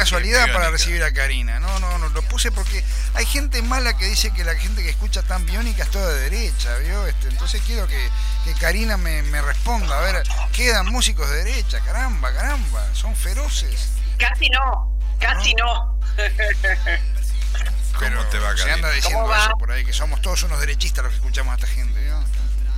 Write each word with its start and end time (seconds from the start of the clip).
casualidad 0.00 0.50
para 0.50 0.70
recibir 0.70 1.04
a 1.04 1.12
Karina, 1.12 1.60
no, 1.60 1.78
no, 1.78 1.98
no, 1.98 2.08
lo 2.08 2.22
puse 2.22 2.50
porque 2.50 2.82
hay 3.12 3.26
gente 3.26 3.60
mala 3.60 3.98
que 3.98 4.06
dice 4.06 4.32
que 4.32 4.44
la 4.44 4.54
gente 4.54 4.82
que 4.82 4.88
escucha 4.88 5.20
tan 5.22 5.44
biónica 5.44 5.82
es 5.82 5.90
toda 5.90 6.14
de 6.14 6.30
derecha, 6.30 6.74
¿vio? 6.78 7.06
Este, 7.06 7.28
entonces 7.28 7.60
quiero 7.66 7.86
que, 7.86 8.08
que 8.44 8.54
Karina 8.54 8.96
me, 8.96 9.22
me 9.24 9.42
responda, 9.42 9.98
a 9.98 10.00
ver, 10.00 10.22
quedan 10.54 10.86
músicos 10.86 11.28
de 11.28 11.44
derecha, 11.44 11.80
caramba, 11.80 12.32
caramba, 12.32 12.82
son 12.94 13.14
feroces. 13.14 13.90
Casi 14.16 14.48
no, 14.48 14.98
casi 15.18 15.52
no. 15.54 16.00
¿Cómo 17.98 18.24
te 18.28 18.38
va, 18.38 18.56
Se 18.56 18.70
anda 18.70 18.90
diciendo 18.92 19.34
eso 19.34 19.58
por 19.58 19.70
ahí, 19.70 19.84
que 19.84 19.92
somos 19.92 20.22
todos 20.22 20.42
unos 20.44 20.60
derechistas 20.60 21.04
los 21.04 21.12
que 21.12 21.18
escuchamos 21.18 21.52
a 21.52 21.56
esta 21.56 21.66
gente, 21.66 22.00
¿no? 22.08 22.24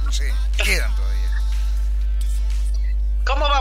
No 0.05 0.11
sé, 0.11 0.35
quedan 0.57 0.93
todavía. 0.97 1.12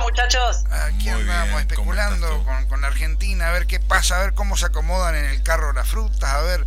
¿Cómo 0.02 0.10
va, 0.10 0.10
muchachos? 0.10 0.64
Aquí 0.72 1.10
andamos 1.10 1.62
especulando 1.62 2.44
con, 2.44 2.66
con, 2.68 2.82
la 2.82 2.88
Argentina, 2.88 3.50
a 3.50 3.52
ver 3.52 3.68
qué 3.68 3.80
pasa, 3.80 4.18
a 4.18 4.20
ver 4.22 4.34
cómo 4.34 4.58
se 4.58 4.66
acomodan 4.66 5.16
en 5.16 5.26
el 5.26 5.44
carro 5.44 5.74
las 5.74 5.88
frutas, 5.88 6.24
a 6.24 6.42
ver 6.42 6.66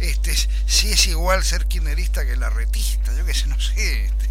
este 0.00 0.34
si 0.66 0.92
es 0.92 1.06
igual 1.06 1.42
ser 1.44 1.66
kirchnerista 1.66 2.26
que 2.26 2.36
la 2.36 2.50
retista, 2.50 3.12
yo 3.14 3.24
qué 3.24 3.32
sé, 3.32 3.46
no 3.46 3.58
sé. 3.58 4.04
Este, 4.04 4.26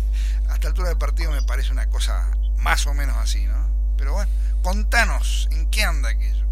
a 0.50 0.54
esta 0.54 0.68
altura 0.68 0.90
del 0.90 0.98
partido 0.98 1.32
me 1.32 1.42
parece 1.42 1.72
una 1.72 1.90
cosa 1.90 2.30
más 2.58 2.86
o 2.86 2.94
menos 2.94 3.18
así, 3.18 3.46
¿no? 3.46 3.70
Pero 3.98 4.14
bueno, 4.14 4.32
contanos, 4.62 5.48
¿en 5.52 5.70
qué 5.72 5.84
anda 5.84 6.10
aquello? 6.10 6.46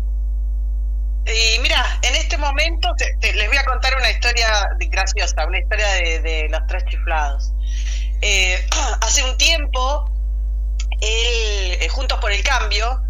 Y 1.27 1.59
mira, 1.59 1.99
en 2.01 2.15
este 2.15 2.37
momento 2.37 2.95
les 3.21 3.47
voy 3.47 3.57
a 3.57 3.65
contar 3.65 3.95
una 3.95 4.09
historia 4.09 4.69
graciosa, 4.89 5.45
una 5.45 5.59
historia 5.59 5.87
de, 5.87 6.47
los 6.49 6.65
tres 6.67 6.83
chiflados. 6.85 7.53
Eh, 8.21 8.67
hace 9.01 9.23
un 9.23 9.37
tiempo 9.37 10.10
él, 11.01 11.77
eh, 11.81 11.89
Juntos 11.89 12.19
por 12.19 12.31
el 12.31 12.43
Cambio, 12.43 13.01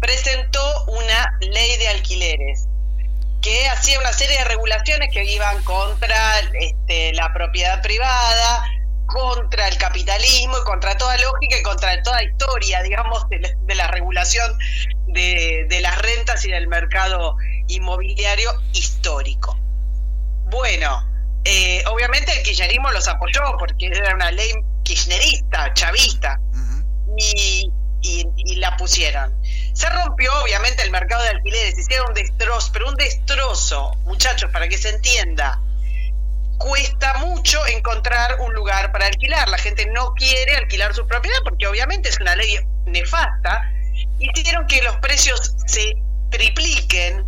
presentó 0.00 0.84
una 0.86 1.38
ley 1.40 1.76
de 1.76 1.88
alquileres 1.88 2.66
que 3.40 3.68
hacía 3.68 3.98
una 4.00 4.12
serie 4.12 4.36
de 4.38 4.44
regulaciones 4.44 5.10
que 5.12 5.24
iban 5.24 5.62
contra 5.62 6.40
este, 6.60 7.12
la 7.12 7.32
propiedad 7.32 7.80
privada, 7.82 8.64
contra 9.06 9.68
el 9.68 9.78
capitalismo 9.78 10.58
y 10.58 10.64
contra 10.64 10.96
toda 10.96 11.16
lógica 11.18 11.56
y 11.58 11.62
contra 11.62 12.02
toda 12.02 12.22
historia, 12.22 12.82
digamos, 12.82 13.26
de 13.30 13.74
la, 13.74 13.88
regulación 13.88 14.58
de, 15.06 15.78
las 15.80 15.98
rentas 15.98 16.44
y 16.44 16.50
del 16.50 16.68
mercado 16.68 17.36
inmobiliario 17.68 18.50
histórico. 18.72 19.56
Bueno, 20.50 21.06
eh, 21.44 21.82
obviamente 21.86 22.32
el 22.32 22.42
kirchnerismo 22.42 22.90
los 22.90 23.08
apoyó 23.08 23.40
porque 23.58 23.86
era 23.86 24.14
una 24.14 24.30
ley 24.30 24.52
kirchnerista, 24.82 25.72
chavista 25.74 26.38
y, 27.18 27.72
la 28.56 28.76
pusieron. 28.76 29.34
Se 29.72 29.88
rompió 29.90 30.32
obviamente 30.42 30.82
el 30.82 30.90
mercado 30.90 31.22
de 31.22 31.30
alquileres, 31.30 31.78
hicieron 31.78 32.08
un 32.08 32.14
destrozo, 32.14 32.70
pero 32.72 32.88
un 32.88 32.96
destrozo, 32.96 33.92
muchachos, 34.04 34.50
para 34.52 34.68
que 34.68 34.78
se 34.78 34.88
entienda. 34.88 35.60
Cuesta 36.58 37.14
mucho 37.18 37.64
encontrar 37.66 38.40
un 38.40 38.52
lugar 38.52 38.90
para 38.90 39.06
alquilar. 39.06 39.48
La 39.48 39.58
gente 39.58 39.86
no 39.86 40.12
quiere 40.14 40.56
alquilar 40.56 40.92
su 40.94 41.06
propiedad 41.06 41.38
porque 41.44 41.68
obviamente 41.68 42.08
es 42.08 42.18
una 42.18 42.34
ley 42.34 42.58
nefasta. 42.86 43.70
Hicieron 44.18 44.66
que 44.66 44.82
los 44.82 44.96
precios 44.96 45.54
se 45.66 45.94
tripliquen. 46.30 47.24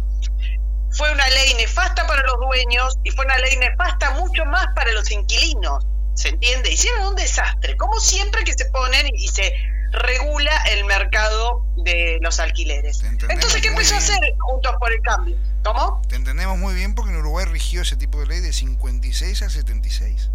Fue 0.91 1.13
una 1.13 1.29
ley 1.29 1.55
nefasta 1.55 2.07
para 2.09 2.23
los 2.23 2.41
dueños 2.41 2.99
y 3.05 3.11
fue 3.13 3.25
una 3.25 3.39
ley 3.39 3.57
nefasta 3.57 4.11
mucho 4.13 4.45
más 4.47 4.67
para 4.75 4.93
los 4.93 5.09
inquilinos. 5.13 5.87
¿Se 6.15 6.31
entiende? 6.31 6.73
Hicieron 6.73 7.07
un 7.07 7.15
desastre, 7.15 7.77
como 7.77 8.01
siempre 8.01 8.43
que 8.43 8.53
se 8.53 8.65
ponen 8.67 9.07
y 9.15 9.29
se 9.29 9.55
regula 9.93 10.53
el 10.71 10.85
mercado 10.85 11.65
de 11.77 12.19
los 12.21 12.41
alquileres. 12.41 13.03
Entonces, 13.03 13.61
¿qué 13.61 13.69
empezó 13.69 13.95
a 13.95 13.99
hacer 13.99 14.19
Juntos 14.39 14.75
por 14.79 14.93
el 14.93 15.01
Cambio? 15.03 15.37
¿Cómo? 15.65 16.03
Te 16.09 16.17
entendemos 16.17 16.59
muy 16.59 16.75
bien 16.75 16.95
porque 16.95 17.11
en 17.11 17.19
Uruguay 17.19 17.47
rigió 17.47 17.83
ese 17.83 17.97
tipo 17.97 18.21
de 18.21 18.27
ley 18.27 18.41
de 18.41 18.53
56 18.53 19.43
a 19.43 19.51
76. 19.51 20.31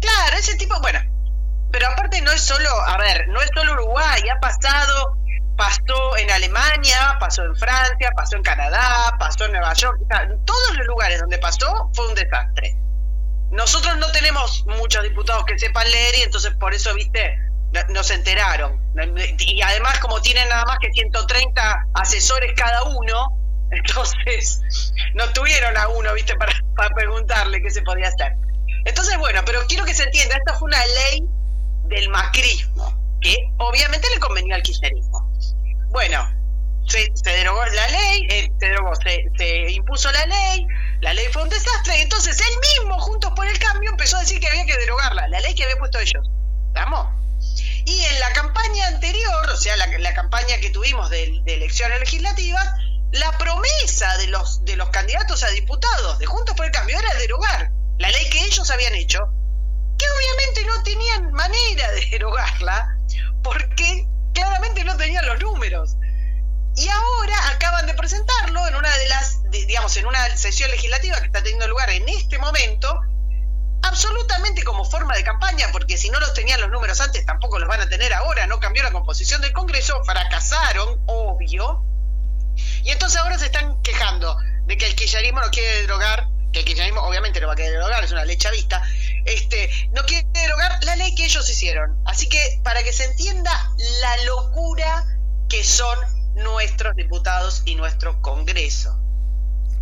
Claro, 0.00 0.36
ese 0.36 0.56
tipo, 0.56 0.78
bueno, 0.80 1.00
pero 1.70 1.88
aparte 1.88 2.20
no 2.20 2.30
es 2.32 2.40
solo, 2.40 2.68
a 2.86 2.96
ver, 2.98 3.28
no 3.28 3.40
es 3.40 3.50
solo 3.54 3.72
Uruguay, 3.72 4.22
ha 4.28 4.40
pasado, 4.40 5.16
pasó 5.56 6.16
en 6.16 6.30
Alemania, 6.30 7.16
pasó 7.20 7.44
en 7.44 7.56
Francia, 7.56 8.10
pasó 8.14 8.36
en 8.36 8.42
Canadá, 8.42 9.16
pasó 9.18 9.46
en 9.46 9.52
Nueva 9.52 9.72
York, 9.74 10.00
en 10.22 10.44
todos 10.44 10.76
los 10.76 10.86
lugares 10.86 11.20
donde 11.20 11.38
pasó 11.38 11.90
fue 11.94 12.08
un 12.08 12.14
desastre. 12.14 12.76
Nosotros 13.50 13.96
no 13.98 14.10
tenemos 14.12 14.64
muchos 14.66 15.02
diputados 15.04 15.44
que 15.44 15.58
sepan 15.58 15.88
leer 15.90 16.16
y 16.16 16.22
entonces 16.22 16.54
por 16.54 16.74
eso, 16.74 16.92
viste, 16.94 17.38
no 17.88 18.04
se 18.04 18.14
enteraron. 18.14 18.80
Y 19.38 19.62
además, 19.62 19.98
como 20.00 20.20
tienen 20.20 20.48
nada 20.48 20.64
más 20.64 20.78
que 20.78 20.90
130 20.92 21.86
asesores 21.94 22.52
cada 22.56 22.84
uno, 22.84 23.38
entonces 23.70 24.60
no 25.14 25.28
tuvieron 25.32 25.76
a 25.76 25.88
uno, 25.88 26.12
¿viste? 26.14 26.34
Para, 26.36 26.52
para 26.76 26.90
preguntarle 26.94 27.60
qué 27.60 27.70
se 27.70 27.82
podía 27.82 28.08
hacer. 28.08 28.32
Entonces, 28.84 29.16
bueno, 29.18 29.40
pero 29.44 29.66
quiero 29.66 29.84
que 29.84 29.94
se 29.94 30.04
entienda, 30.04 30.36
esta 30.36 30.54
fue 30.54 30.66
una 30.66 30.84
ley 30.86 31.24
del 31.84 32.08
macrismo, 32.10 32.92
que 33.20 33.36
obviamente 33.58 34.08
le 34.12 34.20
convenía 34.20 34.56
al 34.56 34.62
kirchnerismo. 34.62 35.32
Bueno, 35.90 36.28
se, 36.86 37.10
derogó 37.24 37.64
la 37.64 37.88
ley, 37.88 38.26
eh, 38.28 38.52
se, 38.58 38.66
derogó, 38.66 38.92
se, 38.96 39.70
impuso 39.70 40.10
la 40.12 40.26
ley, 40.26 40.66
la 41.00 41.14
ley 41.14 41.26
fue 41.32 41.42
un 41.42 41.48
desastre, 41.48 42.02
entonces 42.02 42.38
él 42.38 42.60
mismo, 42.60 42.98
Juntos 43.00 43.32
por 43.34 43.46
el 43.46 43.58
Cambio, 43.58 43.90
empezó 43.90 44.16
a 44.16 44.20
decir 44.20 44.40
que 44.40 44.48
había 44.48 44.66
que 44.66 44.76
derogarla, 44.76 45.28
la 45.28 45.40
ley 45.40 45.54
que 45.54 45.64
había 45.64 45.76
puesto 45.76 45.98
ellos. 45.98 46.28
¿Estamos? 46.68 47.23
Y 47.86 48.00
en 48.04 48.20
la 48.20 48.32
campaña 48.32 48.86
anterior, 48.88 49.50
o 49.50 49.56
sea, 49.56 49.76
la, 49.76 50.14
campaña 50.14 50.58
que 50.58 50.70
tuvimos 50.70 51.10
de, 51.10 51.42
elecciones 51.46 52.00
legislativas, 52.00 52.66
la 53.12 53.36
promesa 53.38 54.16
de 54.16 54.28
los, 54.28 54.64
de 54.64 54.76
los 54.76 54.88
candidatos 54.90 55.42
a 55.44 55.48
diputados 55.50 56.18
de 56.18 56.26
Juntos 56.26 56.56
por 56.56 56.66
el 56.66 56.72
Cambio 56.72 56.98
era 56.98 57.14
derogar 57.14 57.70
la 57.98 58.10
ley 58.10 58.28
que 58.30 58.44
ellos 58.44 58.70
habían 58.70 58.94
hecho, 58.94 59.20
que 59.98 60.06
obviamente 60.08 60.64
no 60.64 60.82
tenían 60.82 61.32
manera 61.32 61.92
de 61.92 62.06
derogarla, 62.06 62.96
porque 63.42 64.06
claramente 64.32 64.84
no 64.84 64.96
tenían 64.96 65.26
los 65.26 65.38
números. 65.40 65.96
Y 66.76 66.88
ahora 66.88 67.36
acaban 67.50 67.86
de 67.86 67.94
presentarlo 67.94 68.66
en 68.66 68.74
una 68.74 68.96
de 68.96 69.08
las, 69.08 69.42
digamos, 69.50 69.96
en 69.96 70.06
una 70.06 70.36
sesión 70.36 70.70
legislativa 70.72 71.20
que 71.20 71.26
está 71.26 71.42
teniendo 71.42 71.68
lugar 71.68 71.90
en 71.90 72.08
este 72.08 72.38
momento, 72.38 73.00
absolutamente 73.84 74.62
como 74.64 74.84
forma 74.84 75.14
de 75.14 75.24
campaña, 75.24 75.68
porque 75.72 75.96
si 75.96 76.10
no 76.10 76.18
los 76.20 76.34
tenían 76.34 76.60
los 76.60 76.70
números 76.70 77.00
antes, 77.00 77.24
tampoco 77.24 77.58
los 77.58 77.68
van 77.68 77.80
a 77.80 77.88
tener 77.88 78.12
ahora, 78.12 78.46
no 78.46 78.60
cambió 78.60 78.82
la 78.82 78.92
composición 78.92 79.40
del 79.40 79.52
Congreso, 79.52 80.02
fracasaron, 80.04 81.02
obvio, 81.06 81.84
y 82.82 82.90
entonces 82.90 83.20
ahora 83.20 83.38
se 83.38 83.46
están 83.46 83.80
quejando 83.82 84.36
de 84.66 84.76
que 84.76 84.86
el 84.86 84.94
kirchnerismo 84.94 85.40
no 85.40 85.50
quiere 85.50 85.82
derogar, 85.82 86.28
que 86.52 86.60
el 86.60 86.64
kirchnerismo 86.64 87.02
obviamente 87.02 87.40
no 87.40 87.48
va 87.48 87.54
a 87.54 87.56
querer 87.56 87.72
derogar, 87.72 88.04
es 88.04 88.12
una 88.12 88.24
ley 88.24 88.36
chavista, 88.36 88.82
este, 89.24 89.70
no 89.92 90.02
quiere 90.04 90.26
derogar 90.32 90.82
la 90.84 90.96
ley 90.96 91.14
que 91.14 91.24
ellos 91.24 91.48
hicieron. 91.50 92.00
Así 92.06 92.28
que 92.28 92.60
para 92.62 92.82
que 92.82 92.92
se 92.92 93.04
entienda 93.04 93.52
la 94.00 94.16
locura 94.24 95.04
que 95.48 95.64
son 95.64 95.98
nuestros 96.34 96.94
diputados 96.96 97.62
y 97.64 97.74
nuestro 97.74 98.20
Congreso. 98.22 98.98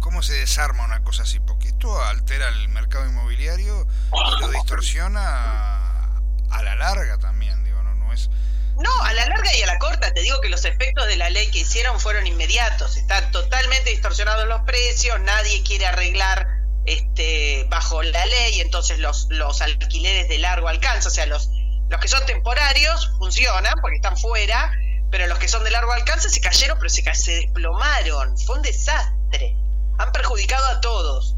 ¿Cómo 0.00 0.22
se 0.22 0.34
desarma 0.34 0.84
una 0.84 1.02
cosa 1.04 1.22
así? 1.22 1.38
Porque 1.40 1.61
altera 1.84 2.48
el 2.48 2.68
mercado 2.68 3.06
inmobiliario 3.06 3.86
y 4.12 4.40
lo 4.40 4.48
distorsiona 4.48 6.16
a 6.50 6.62
la 6.62 6.76
larga 6.76 7.18
también, 7.18 7.64
digo, 7.64 7.82
no, 7.82 7.94
no 7.94 8.12
es... 8.12 8.30
No, 8.76 9.02
a 9.02 9.12
la 9.12 9.26
larga 9.28 9.54
y 9.54 9.62
a 9.62 9.66
la 9.66 9.78
corta, 9.78 10.12
te 10.12 10.20
digo 10.22 10.40
que 10.40 10.48
los 10.48 10.64
efectos 10.64 11.06
de 11.06 11.16
la 11.16 11.30
ley 11.30 11.50
que 11.50 11.58
hicieron 11.58 11.98
fueron 12.00 12.26
inmediatos, 12.26 12.96
están 12.96 13.30
totalmente 13.32 13.90
distorsionados 13.90 14.46
los 14.46 14.62
precios, 14.62 15.20
nadie 15.20 15.62
quiere 15.62 15.86
arreglar 15.86 16.46
este 16.84 17.66
bajo 17.68 18.02
la 18.02 18.26
ley, 18.26 18.60
entonces 18.60 18.98
los, 18.98 19.26
los 19.30 19.60
alquileres 19.62 20.28
de 20.28 20.38
largo 20.38 20.68
alcance, 20.68 21.08
o 21.08 21.10
sea, 21.10 21.26
los, 21.26 21.50
los 21.88 22.00
que 22.00 22.08
son 22.08 22.24
temporarios 22.26 23.12
funcionan 23.18 23.74
porque 23.80 23.96
están 23.96 24.16
fuera, 24.16 24.72
pero 25.10 25.26
los 25.26 25.38
que 25.38 25.48
son 25.48 25.62
de 25.64 25.70
largo 25.70 25.92
alcance 25.92 26.30
se 26.30 26.40
cayeron, 26.40 26.78
pero 26.78 26.88
se, 26.88 27.02
se 27.14 27.32
desplomaron, 27.32 28.38
fue 28.38 28.56
un 28.56 28.62
desastre. 28.62 29.54
Han 29.98 30.10
perjudicado 30.10 30.64
a 30.66 30.80
todos. 30.80 31.36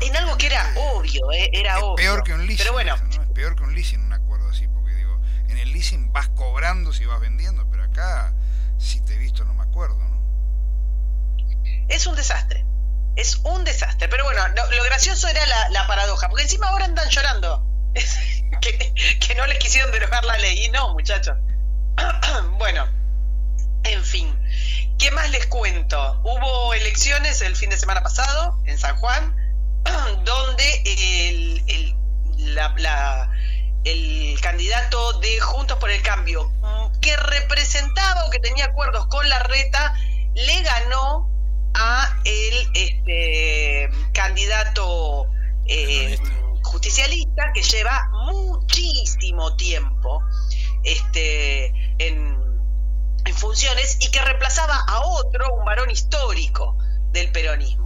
En 0.00 0.16
algo 0.16 0.36
que 0.36 0.46
era 0.46 0.72
obvio, 0.76 1.32
eh, 1.32 1.50
era 1.52 1.78
obvio. 1.78 1.96
Peor 1.96 2.24
que 2.24 2.34
un 2.34 2.40
leasing. 2.40 2.58
Pero 2.58 2.72
bueno. 2.72 2.94
Es 3.10 3.18
peor 3.34 3.56
que 3.56 3.62
un 3.62 3.74
leasing, 3.74 4.00
un 4.00 4.12
acuerdo 4.12 4.48
así, 4.48 4.68
porque 4.68 4.94
digo, 4.94 5.20
en 5.48 5.58
el 5.58 5.72
leasing 5.72 6.12
vas 6.12 6.28
cobrando 6.30 6.92
si 6.92 7.04
vas 7.04 7.20
vendiendo, 7.20 7.68
pero 7.70 7.84
acá, 7.84 8.34
si 8.78 9.00
te 9.00 9.14
he 9.14 9.18
visto, 9.18 9.44
no 9.44 9.54
me 9.54 9.62
acuerdo, 9.62 9.98
¿no? 9.98 10.14
Es 11.88 12.06
un 12.06 12.16
desastre. 12.16 12.64
Es 13.16 13.36
un 13.44 13.64
desastre. 13.64 14.08
Pero 14.08 14.24
bueno, 14.24 14.42
lo, 14.48 14.84
gracioso 14.84 15.28
era 15.28 15.40
la, 15.70 15.86
paradoja, 15.86 16.28
porque 16.28 16.42
encima 16.42 16.68
ahora 16.68 16.86
andan 16.86 17.08
llorando. 17.08 17.66
que, 18.60 18.94
que 19.20 19.34
no 19.34 19.46
les 19.46 19.58
quisieron 19.58 19.92
derogar 19.92 20.24
la 20.24 20.38
ley. 20.38 20.64
Y 20.64 20.70
no, 20.70 20.92
muchachos. 20.94 21.36
bueno, 22.58 22.88
en 23.84 24.04
fin. 24.04 24.36
¿Qué 24.98 25.10
más 25.10 25.30
les 25.30 25.46
cuento? 25.46 26.20
Hubo 26.24 26.74
elecciones 26.74 27.40
el 27.42 27.56
fin 27.56 27.70
de 27.70 27.76
semana 27.76 28.02
pasado 28.02 28.58
en 28.64 28.78
San 28.78 28.96
Juan, 28.96 29.34
donde 30.24 30.82
el, 30.84 31.94
el 33.84 34.40
candidato 34.40 35.12
de 35.20 35.40
Juntos 35.40 35.78
por 35.78 35.90
el 35.90 36.02
Cambio, 36.02 36.50
que 37.00 37.16
representaba 37.16 38.26
o 38.26 38.30
que 38.30 38.38
tenía 38.38 38.66
acuerdos 38.66 39.06
con 39.06 39.28
la 39.28 39.38
reta, 39.40 39.94
le 40.34 40.62
ganó 40.62 41.30
a 41.74 42.16
el 42.24 42.68
este, 42.74 43.90
candidato 44.12 45.26
eh, 45.66 46.18
justicialista 46.62 47.52
que 47.52 47.62
lleva 47.62 48.08
muchísimo 48.12 49.54
tiempo 49.56 50.22
este, 50.82 51.66
en, 51.98 52.38
en 53.24 53.34
funciones 53.34 53.98
y 54.00 54.10
que 54.10 54.20
reemplazaba 54.20 54.78
a 54.86 55.00
otro, 55.06 55.54
un 55.54 55.64
varón 55.64 55.90
histórico 55.90 56.76
del 57.12 57.30
peronismo. 57.32 57.83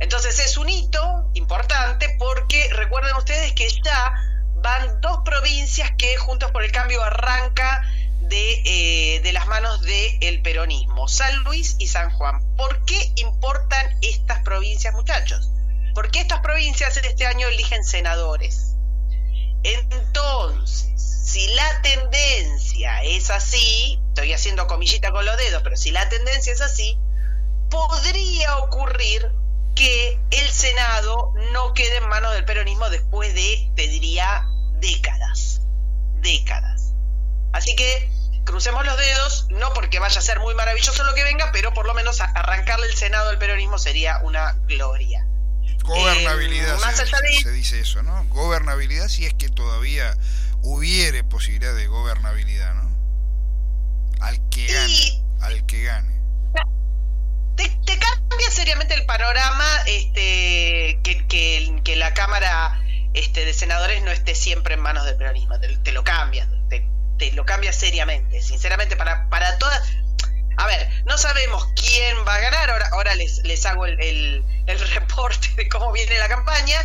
Entonces 0.00 0.38
es 0.38 0.56
un 0.56 0.68
hito 0.68 1.30
importante 1.34 2.16
porque 2.18 2.68
recuerden 2.72 3.14
ustedes 3.16 3.52
que 3.52 3.68
ya 3.68 4.14
van 4.56 5.00
dos 5.00 5.20
provincias 5.24 5.92
que 5.96 6.16
Juntos 6.16 6.50
por 6.50 6.64
el 6.64 6.72
Cambio 6.72 7.02
arranca 7.02 7.82
de, 8.22 8.62
eh, 8.64 9.20
de 9.20 9.32
las 9.32 9.46
manos 9.46 9.82
del 9.82 10.42
peronismo, 10.42 11.06
San 11.06 11.44
Luis 11.44 11.76
y 11.78 11.88
San 11.88 12.10
Juan. 12.10 12.40
¿Por 12.56 12.84
qué 12.84 13.12
importan 13.16 13.98
estas 14.02 14.42
provincias, 14.42 14.94
muchachos? 14.94 15.50
Porque 15.94 16.20
estas 16.20 16.40
provincias 16.40 16.96
este 16.96 17.26
año 17.26 17.48
eligen 17.48 17.84
senadores. 17.84 18.76
Entonces, 19.62 20.90
si 20.96 21.46
la 21.48 21.82
tendencia 21.82 23.02
es 23.02 23.30
así, 23.30 24.00
estoy 24.08 24.32
haciendo 24.32 24.66
comillita 24.66 25.10
con 25.10 25.26
los 25.26 25.36
dedos, 25.36 25.62
pero 25.62 25.76
si 25.76 25.90
la 25.90 26.08
tendencia 26.08 26.52
es 26.52 26.60
así, 26.60 26.98
podría 27.68 28.56
ocurrir 28.58 29.30
que 29.74 30.18
el 30.30 30.50
Senado 30.50 31.32
no 31.52 31.72
quede 31.74 31.96
en 31.96 32.08
manos 32.08 32.32
del 32.34 32.44
peronismo 32.44 32.90
después 32.90 33.34
de, 33.34 33.70
te 33.76 33.88
diría, 33.88 34.44
décadas. 34.80 35.62
Décadas. 36.20 36.92
Así 37.52 37.74
que 37.76 38.10
crucemos 38.44 38.84
los 38.84 38.96
dedos, 38.96 39.46
no 39.50 39.72
porque 39.72 39.98
vaya 39.98 40.18
a 40.18 40.22
ser 40.22 40.40
muy 40.40 40.54
maravilloso 40.54 41.04
lo 41.04 41.14
que 41.14 41.24
venga, 41.24 41.50
pero 41.52 41.72
por 41.72 41.86
lo 41.86 41.94
menos 41.94 42.20
arrancarle 42.20 42.86
el 42.86 42.96
Senado 42.96 43.30
al 43.30 43.38
peronismo 43.38 43.78
sería 43.78 44.18
una 44.22 44.52
gloria. 44.66 45.26
Gobernabilidad, 45.82 46.76
eh, 46.76 47.42
se, 47.42 47.50
dice 47.50 47.80
eso, 47.80 48.02
¿no? 48.02 48.24
Gobernabilidad 48.28 49.08
si 49.08 49.24
es 49.24 49.34
que 49.34 49.48
todavía 49.48 50.16
hubiere 50.62 51.24
posibilidad 51.24 51.74
de 51.74 51.86
gobernabilidad, 51.86 52.74
¿no? 52.74 52.90
Al 54.20 54.38
que 54.50 54.66
gane, 54.66 55.22
al 55.40 55.66
que 55.66 55.82
gane. 55.82 56.20
Te, 57.56 57.98
cambia 58.40 58.56
seriamente 58.56 58.94
el 58.94 59.04
panorama 59.04 59.66
este, 59.84 60.98
que, 61.02 61.96
la 61.96 62.14
Cámara 62.14 62.80
este, 63.12 63.44
de 63.44 63.52
Senadores 63.52 64.02
no 64.02 64.10
esté 64.10 64.34
siempre 64.34 64.74
en 64.74 64.80
manos 64.80 65.04
del 65.04 65.16
peronismo, 65.16 65.60
te, 65.60 65.92
lo 65.92 66.04
cambia, 66.04 66.48
te, 66.70 67.32
lo 67.32 67.44
cambia 67.44 67.72
seriamente, 67.72 68.40
sinceramente, 68.40 68.96
para, 68.96 69.28
para 69.28 69.58
todas... 69.58 69.82
A 70.56 70.66
ver, 70.66 70.88
no 71.04 71.18
sabemos 71.18 71.66
quién 71.76 72.16
va 72.26 72.36
a 72.36 72.40
ganar, 72.40 72.70
ahora, 72.70 72.88
ahora 72.92 73.14
les, 73.14 73.38
les 73.44 73.66
hago 73.66 73.84
el, 73.84 74.00
el, 74.00 74.44
reporte 74.94 75.48
de 75.56 75.68
cómo 75.68 75.92
viene 75.92 76.18
la 76.18 76.28
campaña, 76.28 76.78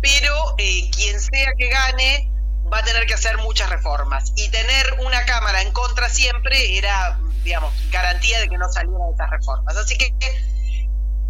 pero 0.00 0.54
eh, 0.58 0.88
quien 0.94 1.20
sea 1.20 1.52
que 1.58 1.68
gane 1.68 2.30
va 2.72 2.78
a 2.78 2.84
tener 2.84 3.06
que 3.06 3.14
hacer 3.14 3.38
muchas 3.38 3.70
reformas. 3.70 4.32
Y 4.36 4.48
tener 4.50 4.94
una 5.00 5.24
Cámara 5.24 5.62
en 5.62 5.72
contra 5.72 6.08
siempre 6.08 6.78
era, 6.78 7.18
digamos, 7.42 7.72
garantía 7.90 8.40
de 8.40 8.48
que 8.48 8.56
no 8.56 8.70
salieran 8.70 9.12
esas 9.14 9.30
reformas. 9.30 9.76
Así 9.76 9.96
que 9.98 10.14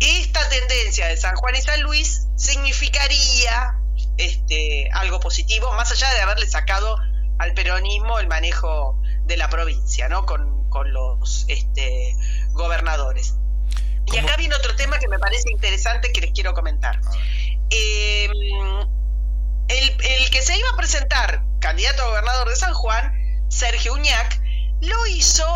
esta 0.03 0.49
tendencia 0.49 1.07
de 1.07 1.17
San 1.17 1.37
Juan 1.37 1.55
y 1.55 1.63
San 1.63 1.83
Luis 1.83 2.29
significaría 2.37 3.77
este, 4.17 4.91
algo 4.93 5.21
positivo, 5.21 5.73
más 5.73 5.93
allá 5.93 6.13
de 6.15 6.21
haberle 6.21 6.47
sacado 6.47 6.99
al 7.39 7.55
peronismo 7.55 8.19
el 8.19 8.29
manejo 8.29 9.01
de 9.25 9.37
la 9.37 9.49
provincia, 9.49 10.09
¿no? 10.09 10.27
Con, 10.27 10.69
con 10.71 10.93
los 10.93 11.45
este, 11.49 12.17
gobernadores. 12.53 13.37
Y 14.07 14.19
acá 14.19 14.37
viene 14.37 14.55
otro 14.55 14.75
tema 14.77 14.99
que 14.99 15.09
me 15.09 15.19
parece 15.19 15.51
interesante 15.51 16.13
que 16.13 16.21
les 16.21 16.33
quiero 16.33 16.55
comentar. 16.55 17.01
Eh, 17.71 18.29
el, 19.69 20.31
que 20.31 20.43
se 20.43 20.59
iba 20.59 20.69
a 20.71 20.77
presentar 20.77 21.43
candidato 21.61 22.03
a 22.03 22.07
gobernador 22.09 22.49
de 22.49 22.57
San 22.57 22.75
Juan, 22.75 23.13
Sergio 23.49 23.95
Uñac, 23.95 24.41
lo 24.81 25.07
hizo 25.07 25.47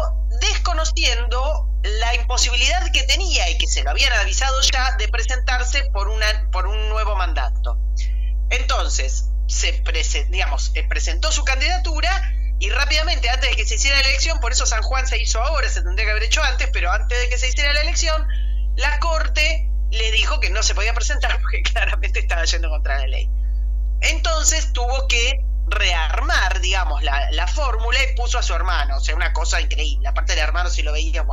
desconociendo 0.40 1.68
la 1.86 2.14
imposibilidad 2.14 2.90
que 2.92 3.02
tenía 3.04 3.48
y 3.50 3.58
que 3.58 3.66
se 3.66 3.82
lo 3.82 3.90
habían 3.90 4.12
avisado 4.12 4.60
ya 4.62 4.96
de 4.96 5.08
presentarse 5.08 5.82
por, 5.92 6.08
una, 6.08 6.48
por 6.50 6.66
un 6.66 6.88
nuevo 6.88 7.16
mandato. 7.16 7.78
Entonces, 8.50 9.30
se 9.46 9.82
digamos, 10.28 10.72
eh, 10.74 10.84
presentó 10.88 11.32
su 11.32 11.44
candidatura 11.44 12.32
y 12.58 12.70
rápidamente, 12.70 13.28
antes 13.28 13.50
de 13.50 13.56
que 13.56 13.66
se 13.66 13.74
hiciera 13.74 14.00
la 14.00 14.08
elección, 14.08 14.40
por 14.40 14.52
eso 14.52 14.64
San 14.64 14.82
Juan 14.82 15.06
se 15.06 15.20
hizo 15.20 15.42
ahora, 15.42 15.68
se 15.68 15.82
tendría 15.82 16.06
que 16.06 16.10
haber 16.12 16.22
hecho 16.22 16.42
antes, 16.42 16.68
pero 16.72 16.90
antes 16.90 17.18
de 17.18 17.28
que 17.28 17.38
se 17.38 17.48
hiciera 17.48 17.72
la 17.74 17.82
elección, 17.82 18.26
la 18.76 18.98
Corte 18.98 19.70
le 19.90 20.10
dijo 20.10 20.40
que 20.40 20.50
no 20.50 20.62
se 20.62 20.74
podía 20.74 20.94
presentar 20.94 21.38
porque 21.42 21.62
claramente 21.62 22.20
estaba 22.20 22.44
yendo 22.44 22.70
contra 22.70 22.98
la 22.98 23.06
ley. 23.06 23.28
Entonces 24.00 24.72
tuvo 24.72 25.06
que 25.06 25.44
rearmar, 25.68 26.60
digamos, 26.60 27.02
la, 27.02 27.46
fórmula 27.48 27.98
y 28.02 28.14
puso 28.14 28.38
a 28.38 28.42
su 28.42 28.54
hermano. 28.54 28.96
O 28.96 29.00
sea, 29.00 29.14
una 29.14 29.32
cosa 29.32 29.60
increíble. 29.60 30.08
Aparte 30.08 30.34
del 30.34 30.44
hermano, 30.44 30.70
si 30.70 30.82
lo 30.82 30.92
veía, 30.92 31.24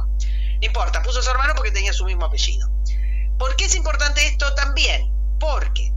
no 0.64 0.68
importa, 0.68 1.04
puso 1.04 1.22
su 1.22 1.30
hermano 1.30 1.54
porque 1.56 1.72
tenía 1.72 1.92
su 1.92 2.06
mismo 2.06 2.26
apellido. 2.26 2.70
¿Por 3.38 3.58
qué 3.58 3.66
es 3.66 3.76
importante 3.76 4.26
esto 4.26 4.56
también? 4.56 5.12
Porque 5.38 5.92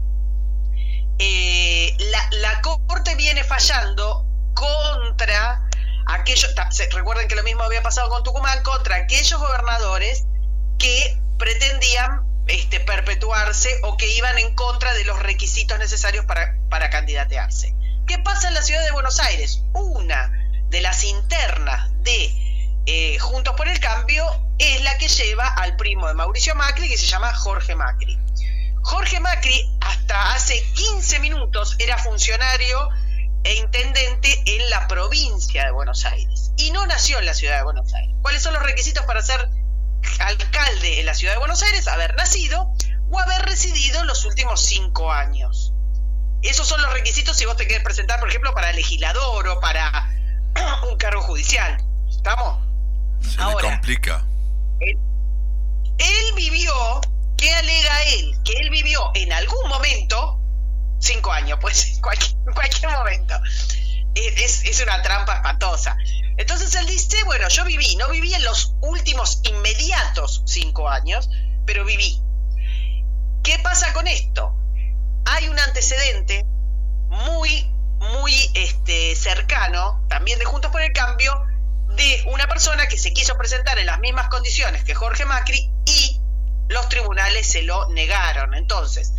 eh, 1.20 1.96
la, 2.00 2.60
corte 2.62 3.14
viene 3.14 3.44
fallando 3.44 4.26
contra 4.54 5.62
aquellos, 6.06 6.52
recuerden 6.92 7.28
que 7.28 7.36
lo 7.36 7.44
mismo 7.44 7.62
había 7.62 7.80
pasado 7.80 8.08
con 8.08 8.24
Tucumán, 8.24 8.60
contra 8.64 8.96
aquellos 8.96 9.38
gobernadores 9.38 10.24
que 10.80 11.16
pretendían 11.38 12.22
este, 12.48 12.80
perpetuarse 12.80 13.70
o 13.84 13.96
que 13.96 14.10
iban 14.16 14.36
en 14.38 14.52
contra 14.56 14.94
de 14.94 15.04
los 15.04 15.20
requisitos 15.20 15.78
necesarios 15.78 16.24
para, 16.24 16.56
para 16.68 16.90
candidatearse. 16.90 17.72
¿Qué 18.08 18.18
pasa 18.18 18.48
en 18.48 18.54
la 18.54 18.62
ciudad 18.62 18.82
de 18.82 18.90
Buenos 18.90 19.20
Aires? 19.20 19.62
Una 19.74 20.32
de 20.70 20.80
las 20.80 21.04
internas 21.04 21.90
de 22.02 22.45
eh, 22.86 23.18
Juntos 23.18 23.54
por 23.56 23.68
el 23.68 23.78
Cambio 23.80 24.24
es 24.58 24.82
la 24.82 24.96
que 24.98 25.08
lleva 25.08 25.48
al 25.48 25.76
primo 25.76 26.08
de 26.08 26.14
Mauricio 26.14 26.54
Macri, 26.54 26.88
que 26.88 26.96
se 26.96 27.06
llama 27.06 27.34
Jorge 27.34 27.74
Macri. 27.74 28.18
Jorge 28.82 29.20
Macri 29.20 29.68
hasta 29.80 30.34
hace 30.34 30.62
15 30.74 31.18
minutos 31.18 31.76
era 31.78 31.98
funcionario 31.98 32.88
e 33.44 33.54
intendente 33.54 34.42
en 34.46 34.70
la 34.70 34.86
provincia 34.88 35.64
de 35.64 35.72
Buenos 35.72 36.04
Aires 36.04 36.52
y 36.56 36.70
no 36.70 36.86
nació 36.86 37.18
en 37.18 37.26
la 37.26 37.34
ciudad 37.34 37.58
de 37.58 37.64
Buenos 37.64 37.92
Aires. 37.94 38.14
¿Cuáles 38.22 38.42
son 38.42 38.54
los 38.54 38.62
requisitos 38.62 39.04
para 39.04 39.22
ser 39.22 39.48
alcalde 40.20 41.00
en 41.00 41.06
la 41.06 41.14
ciudad 41.14 41.34
de 41.34 41.38
Buenos 41.38 41.62
Aires, 41.62 41.88
haber 41.88 42.14
nacido 42.16 42.72
o 43.10 43.18
haber 43.18 43.42
residido 43.42 44.04
los 44.04 44.24
últimos 44.24 44.60
cinco 44.60 45.12
años. 45.12 45.72
Esos 46.42 46.66
son 46.66 46.80
los 46.82 46.92
requisitos 46.92 47.36
si 47.36 47.44
vos 47.44 47.56
te 47.56 47.66
querés 47.66 47.82
presentar, 47.82 48.20
por 48.20 48.28
ejemplo, 48.28 48.52
para 48.54 48.72
legislador 48.72 49.48
o 49.48 49.60
para 49.60 50.10
un 50.90 50.96
cargo 50.96 51.22
judicial. 51.22 51.76
¿Estamos? 52.08 52.65
Se 53.20 53.40
Ahora, 53.40 53.70
complica. 53.70 54.24
Él, 54.80 56.34
vivió, 56.36 56.72
¿qué 57.36 57.52
alega 57.54 58.02
él? 58.04 58.38
Que 58.44 58.52
él 58.60 58.70
vivió 58.70 59.10
en 59.14 59.32
algún 59.32 59.68
momento, 59.68 60.40
cinco 60.98 61.32
años, 61.32 61.58
pues, 61.60 61.94
en 61.94 62.00
cualquier, 62.00 62.90
momento. 62.90 63.34
Es, 64.14 64.64
es 64.64 64.80
una 64.80 65.02
trampa 65.02 65.36
espantosa. 65.36 65.96
Entonces 66.36 66.74
él 66.74 66.86
dice, 66.86 67.16
bueno, 67.24 67.48
yo 67.48 67.64
viví, 67.64 67.96
no 67.96 68.10
viví 68.10 68.34
en 68.34 68.44
los 68.44 68.74
últimos 68.80 69.40
inmediatos 69.44 70.42
cinco 70.46 70.88
años, 70.88 71.30
pero 71.64 71.84
viví. 71.84 72.20
¿Qué 73.42 73.58
pasa 73.60 73.92
con 73.92 74.06
esto? 74.06 74.54
Hay 75.24 75.48
un 75.48 75.58
antecedente 75.58 76.44
muy, 77.08 77.70
muy 77.98 78.50
este, 78.54 79.14
cercano, 79.16 80.04
también 80.08 80.38
de 80.38 80.44
Juntos 80.44 80.70
por 80.70 80.82
el 80.82 80.92
Cambio, 80.92 81.32
de 81.96 82.22
una 82.26 82.46
persona 82.46 82.86
que 82.88 82.98
se 82.98 83.12
quiso 83.12 83.36
presentar 83.36 83.78
en 83.78 83.86
las 83.86 83.98
mismas 84.00 84.28
condiciones 84.28 84.84
que 84.84 84.94
Jorge 84.94 85.24
Macri 85.24 85.70
y 85.86 86.20
los 86.68 86.88
tribunales 86.88 87.46
se 87.46 87.62
lo 87.62 87.88
negaron. 87.90 88.54
Entonces, 88.54 89.12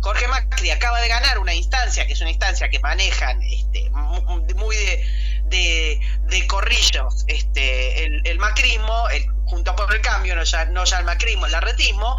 Jorge 0.00 0.28
Macri 0.28 0.70
acaba 0.70 1.00
de 1.00 1.08
ganar 1.08 1.38
una 1.38 1.54
instancia, 1.54 2.06
que 2.06 2.12
es 2.12 2.20
una 2.20 2.30
instancia 2.30 2.68
que 2.68 2.78
manejan 2.80 3.42
este, 3.42 3.90
muy 3.90 4.76
de 4.76 5.04
de, 5.46 6.46
corrillos 6.46 7.24
este, 7.26 8.04
el, 8.28 8.38
macrismo, 8.38 9.08
el, 9.10 9.26
junto 9.46 9.74
por 9.76 9.94
el 9.94 10.00
cambio, 10.00 10.34
no 10.36 10.44
ya, 10.44 10.64
no 10.66 10.84
ya 10.84 10.98
el 10.98 11.04
macrismo, 11.04 11.46
el 11.46 11.54
arretismo, 11.54 12.16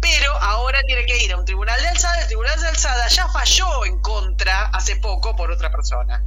pero 0.00 0.32
ahora 0.42 0.82
tiene 0.86 1.04
que 1.04 1.22
ir 1.22 1.32
a 1.32 1.36
un 1.36 1.44
tribunal 1.44 1.80
de 1.80 1.88
alzada, 1.88 2.20
el 2.20 2.26
tribunal 2.26 2.58
de 2.60 2.68
alzada 2.68 3.06
ya 3.08 3.28
falló 3.28 3.84
en 3.84 4.00
contra 4.00 4.66
hace 4.68 4.96
poco 4.96 5.36
por 5.36 5.50
otra 5.50 5.70
persona. 5.70 6.22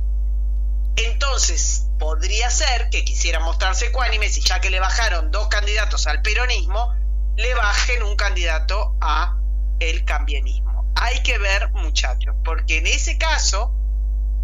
Entonces, 0.96 1.83
podría 2.00 2.50
ser 2.50 2.90
que 2.90 3.04
quisieran 3.06 3.44
mostrarse 3.44 3.88
ecuánimes 3.88 4.38
y 4.38 4.42
ya 4.42 4.60
que 4.60 4.70
le 4.70 4.80
bajaron 4.80 5.32
dos 5.32 5.48
candidatos 5.48 6.08
al 6.08 6.22
peronismo, 6.22 6.94
le 7.36 7.54
bajen 7.56 8.04
un 8.04 8.16
candidato 8.16 8.96
a 9.02 9.38
el 9.80 10.06
cambienismo. 10.06 10.92
Hay 10.96 11.22
que 11.24 11.38
ver, 11.38 11.72
muchachos, 11.72 12.36
porque 12.44 12.78
en 12.78 12.88
ese 12.88 13.18
caso, 13.18 13.74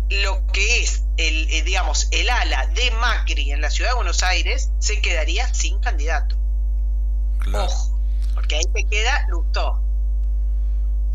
lo 0.10 0.46
que 0.48 0.84
es 0.84 1.04
el, 1.18 1.50
eh, 1.52 1.62
digamos, 1.62 2.08
el 2.12 2.30
ala 2.30 2.68
de 2.68 2.92
Macri 2.92 3.52
en 3.52 3.62
la 3.62 3.70
ciudad 3.70 3.92
de 3.92 3.96
Buenos 3.96 4.24
Aires 4.24 4.72
se 4.80 5.02
quedaría 5.02 5.54
sin 5.54 5.80
candidato. 5.80 6.36
Ojo, 7.54 8.00
porque 8.34 8.56
ahí 8.56 8.66
te 8.74 8.84
queda 8.86 9.26
Lustó. 9.30 9.82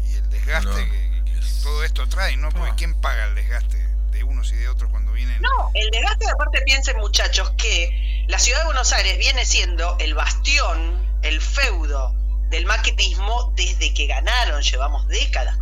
Y 0.08 0.14
el 0.14 0.30
desgaste 0.30 0.88
que, 0.88 1.14
todo 1.62 1.84
esto 1.84 2.08
trae, 2.08 2.36
¿no? 2.36 2.50
Porque 2.50 2.72
¿quién 2.76 2.94
paga 2.94 3.24
el 3.26 3.34
desgaste 3.34 3.78
de 3.78 3.93
unos 4.24 4.52
y 4.52 4.56
de 4.56 4.68
otros 4.68 4.90
cuando 4.90 5.12
vienen? 5.12 5.40
No, 5.40 5.70
el 5.74 5.90
desgaste, 5.90 6.28
aparte 6.28 6.60
piensen 6.62 6.96
muchachos, 6.98 7.50
que 7.56 8.24
la 8.28 8.38
ciudad 8.38 8.60
de 8.60 8.64
Buenos 8.66 8.92
Aires 8.92 9.18
viene 9.18 9.44
siendo 9.44 9.96
el 9.98 10.14
bastión, 10.14 11.06
el 11.22 11.40
feudo 11.40 12.14
del 12.50 12.66
maquetismo 12.66 13.52
desde 13.56 13.92
que 13.94 14.06
ganaron, 14.06 14.62
llevamos 14.62 15.06
décadas. 15.08 15.56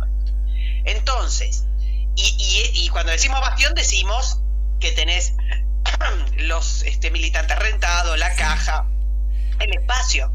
Entonces, 0.85 1.65
y, 2.15 2.71
y, 2.73 2.89
cuando 2.89 3.11
decimos 3.11 3.41
bastión 3.41 3.73
decimos 3.73 4.39
que 4.79 4.91
tenés 4.91 5.33
los 6.37 6.83
este, 6.83 7.09
militantes 7.09 7.57
rentados, 7.57 8.17
la 8.19 8.35
caja, 8.35 8.85
el 9.59 9.73
espacio. 9.73 10.31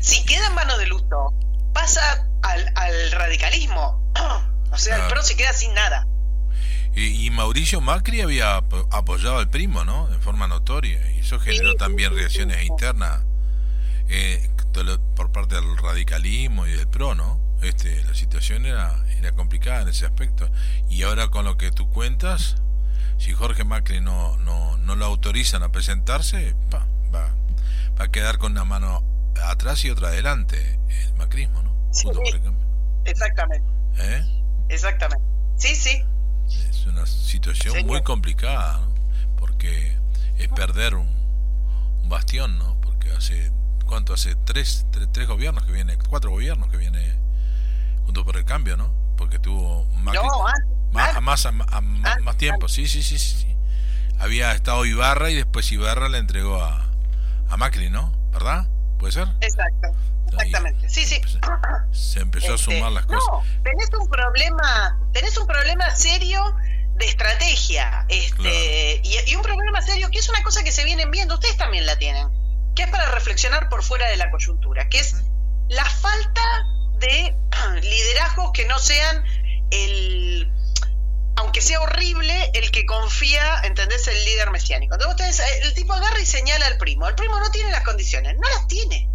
Si 0.00 0.24
queda 0.24 0.48
en 0.48 0.54
mano 0.54 0.76
de 0.78 0.86
luto, 0.86 1.32
pasa 1.72 2.28
al, 2.42 3.12
radicalismo. 3.12 4.12
o 4.72 4.78
sea, 4.78 4.96
el 4.96 5.08
PRO 5.08 5.22
se 5.22 5.36
queda 5.36 5.52
sin 5.52 5.74
nada. 5.74 6.06
Y, 6.98 7.30
Mauricio 7.30 7.80
Macri 7.80 8.22
había 8.22 8.56
apoyado 8.56 9.38
al 9.38 9.48
primo, 9.48 9.84
¿no? 9.84 10.12
En 10.12 10.20
forma 10.20 10.48
notoria. 10.48 10.98
Y 11.12 11.20
eso 11.20 11.38
generó 11.38 11.74
también 11.76 12.12
reacciones 12.12 12.64
internas 12.64 13.20
eh, 14.08 14.50
por 15.14 15.30
parte 15.30 15.54
del 15.54 15.76
radicalismo 15.76 16.66
y 16.66 16.72
del 16.72 16.88
PRO, 16.88 17.14
¿no? 17.14 17.40
Este, 17.62 18.02
la 18.04 18.14
situación 18.14 18.66
era, 18.66 19.04
era 19.18 19.32
complicada 19.32 19.82
en 19.82 19.88
ese 19.88 20.06
aspecto. 20.06 20.50
Y 20.88 21.02
ahora 21.02 21.28
con 21.28 21.44
lo 21.44 21.56
que 21.56 21.70
tú 21.70 21.88
cuentas, 21.90 22.56
si 23.18 23.32
Jorge 23.32 23.64
Macri 23.64 24.00
no, 24.00 24.36
no, 24.38 24.76
no 24.78 24.96
lo 24.96 25.04
autorizan 25.04 25.62
a 25.62 25.70
presentarse, 25.70 26.56
va, 26.74 26.86
va, 27.14 27.32
a 27.98 28.08
quedar 28.08 28.38
con 28.38 28.52
una 28.52 28.64
mano 28.64 29.04
atrás 29.44 29.84
y 29.84 29.90
otra 29.90 30.08
adelante 30.08 30.80
el 30.88 31.14
macrismo, 31.14 31.62
¿no? 31.62 31.72
exactamente. 33.04 33.66
¿Eh? 33.98 34.24
Exactamente. 34.68 35.24
Sí, 35.56 35.74
sí. 35.74 36.04
Una 36.98 37.06
situación 37.06 37.86
muy 37.86 38.02
complicada, 38.02 38.78
¿no? 38.78 38.92
Porque 39.36 39.96
es 40.36 40.48
perder 40.48 40.94
un, 40.96 41.08
un 42.02 42.08
bastión, 42.08 42.58
¿no? 42.58 42.76
Porque 42.80 43.12
hace, 43.12 43.52
¿cuánto? 43.86 44.14
Hace 44.14 44.34
tres, 44.34 44.86
tres, 44.90 45.08
tres 45.12 45.28
gobiernos 45.28 45.64
que 45.64 45.72
viene, 45.72 45.96
cuatro 46.08 46.30
gobiernos 46.30 46.68
que 46.70 46.76
viene 46.76 47.16
junto 48.04 48.24
por 48.24 48.36
el 48.36 48.44
cambio, 48.44 48.76
¿no? 48.76 48.92
Porque 49.16 49.38
tuvo 49.38 49.84
más, 49.94 50.16
más, 51.22 51.52
más, 51.52 52.36
tiempo, 52.36 52.68
sí, 52.68 52.88
sí, 52.88 53.02
sí, 53.02 53.18
sí. 53.18 53.56
Había 54.18 54.52
estado 54.52 54.84
Ibarra 54.84 55.30
y 55.30 55.36
después 55.36 55.70
Ibarra 55.70 56.08
le 56.08 56.18
entregó 56.18 56.62
a, 56.62 56.84
a 57.48 57.56
Macri, 57.56 57.90
¿no? 57.90 58.12
¿Verdad? 58.32 58.68
¿Puede 58.98 59.12
ser? 59.12 59.28
Exacto. 59.40 59.88
Exactamente, 60.32 60.88
sí, 60.88 61.04
sí. 61.04 61.20
Se 61.92 62.20
empezó 62.20 62.52
a 62.52 62.54
este, 62.56 62.72
sumar 62.72 62.92
las 62.92 63.06
cosas. 63.06 63.28
No, 63.30 63.42
tenés 63.62 63.88
un 63.98 64.08
problema, 64.08 64.98
tenés 65.12 65.36
un 65.38 65.46
problema 65.46 65.90
serio 65.90 66.54
de 66.98 67.06
estrategia, 67.06 68.04
este, 68.08 69.00
y, 69.04 69.30
y, 69.30 69.36
un 69.36 69.42
problema 69.42 69.80
serio 69.82 70.10
que 70.10 70.18
es 70.18 70.28
una 70.28 70.42
cosa 70.42 70.64
que 70.64 70.72
se 70.72 70.84
vienen 70.84 71.10
viendo, 71.10 71.34
ustedes 71.34 71.56
también 71.56 71.86
la 71.86 71.96
tienen, 71.96 72.28
que 72.74 72.82
es 72.82 72.90
para 72.90 73.06
reflexionar 73.12 73.68
por 73.68 73.82
fuera 73.82 74.08
de 74.08 74.16
la 74.16 74.30
coyuntura, 74.30 74.88
que 74.88 74.98
es 74.98 75.14
la 75.68 75.84
falta 75.84 76.64
de 76.98 77.36
liderazgos 77.82 78.50
que 78.52 78.64
no 78.64 78.78
sean 78.78 79.24
el, 79.70 80.50
aunque 81.36 81.60
sea 81.60 81.80
horrible, 81.80 82.50
el 82.54 82.70
que 82.70 82.84
confía, 82.84 83.60
¿entendés? 83.64 84.08
El 84.08 84.24
líder 84.24 84.50
mesiánico. 84.50 84.94
Entonces, 84.94 85.40
eh, 85.40 85.60
el 85.62 85.74
tipo 85.74 85.92
agarra 85.92 86.20
y 86.20 86.26
señala 86.26 86.66
al 86.66 86.78
primo. 86.78 87.06
El 87.06 87.14
primo 87.14 87.38
no 87.38 87.50
tiene 87.50 87.70
las 87.70 87.84
condiciones, 87.84 88.34
no 88.34 88.48
las 88.48 88.66
tiene. 88.66 89.08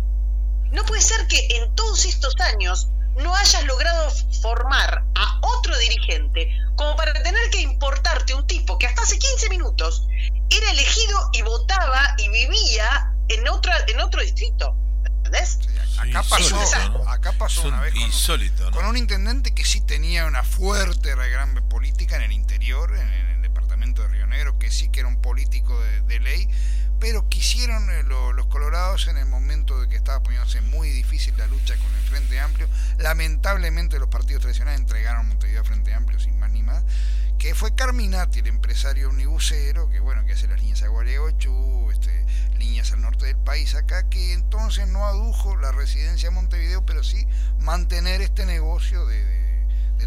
No 0.72 0.86
puede 0.86 1.02
ser 1.02 1.28
que 1.28 1.48
en 1.58 1.76
todos 1.76 2.06
estos 2.06 2.40
años 2.40 2.88
no 3.16 3.36
hayas 3.36 3.64
logrado 3.66 4.10
formar 4.42 5.04
a 5.16 5.40
otro 5.42 5.78
dirigente 5.78 6.50
como 6.76 6.96
para 6.96 7.14
tener 7.14 7.50
que 7.52 7.62
importarte 7.62 8.34
un 8.34 8.46
tipo 8.48 8.78
que 8.78 8.88
hasta 8.88 9.02
hace 9.02 9.20
15 9.20 9.50
minutos 9.50 10.08
era 10.50 10.72
elegido 10.72 11.30
y 11.34 11.42
votaba 11.42 12.16
y 12.18 12.30
vivía 12.30 13.14
en, 13.30 13.48
otra, 13.48 13.78
en 13.88 14.00
otro 14.00 14.22
distrito. 14.22 14.76
¿Entendés? 15.06 15.60
acá, 15.98 16.24
pasó, 16.24 16.58
acá 17.08 17.32
pasó 17.34 17.68
una 17.68 17.82
vez 17.82 17.94
con, 18.72 18.86
un 18.86 18.98
intendente 18.98 19.54
que 19.54 19.66
sí 19.66 19.82
tenía 19.82 20.26
una 20.26 20.44
fuerte 20.44 21.16
gran 21.16 21.54
política 21.70 22.18
en 22.18 22.24
el 22.24 22.32
interior, 22.32 22.96
en, 22.96 23.08
el 23.08 23.42
departamento 23.42 24.02
de 24.02 24.10
Río 24.10 24.28
Negro, 24.28 24.58
que 24.60 24.72
sí 24.72 24.90
que 24.90 25.02
era 25.02 25.10
un 25.10 25.22
político 25.22 25.80
de, 26.08 26.20
ley, 26.20 26.48
pero 27.04 27.28
quisieron 27.28 27.90
eh, 27.90 28.04
los 28.04 28.48
colorados 28.48 29.10
en 29.10 29.18
el 29.18 29.26
momento 29.26 29.78
de 29.78 29.90
que 29.90 29.98
estaba 29.98 30.24
poniéndose 30.24 30.62
muy 30.62 30.88
difícil 30.88 31.36
la 31.38 31.48
lucha 31.48 31.76
con 31.76 31.94
el 31.94 32.02
Frente 32.04 32.40
Amplio. 32.40 32.70
Lamentablemente 32.98 34.00
los 34.00 34.08
partidos 34.08 34.44
tradicionales 34.44 34.80
entregaron 34.80 35.28
Montevideo 35.28 35.60
al 35.60 35.66
Frente 35.66 35.94
Amplio 35.94 36.18
sin 36.18 36.40
más 36.40 36.50
ni 36.52 36.64
más, 36.64 36.82
que 37.38 37.56
fue 37.56 37.76
Carminati, 37.76 38.40
el 38.40 38.48
empresario 38.48 39.10
unibusero, 39.10 39.90
que 39.90 40.00
bueno, 40.00 40.24
que 40.24 40.32
hace 40.32 40.48
las 40.48 40.62
líneas 40.62 40.82
a 40.84 40.88
Gualeochu, 40.88 41.92
este, 41.92 42.26
al 42.94 43.02
norte 43.02 43.26
del 43.26 43.38
país 43.38 43.76
acá, 43.76 44.10
que 44.10 44.32
entonces 44.32 44.88
no 44.88 45.06
adujo 45.06 45.58
la 45.58 45.74
residencia 45.74 46.30
a 46.30 46.32
Montevideo, 46.32 46.86
pero 46.86 47.04
sí 47.04 47.28
mantener 47.60 48.22
este 48.22 48.46
negocio 48.46 49.06
de, 49.06 49.44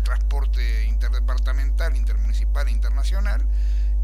transporte 0.05 0.85
interdepartamental, 0.85 1.97
intermunicipal 1.97 2.69
e 2.69 2.71
internacional 2.71 3.45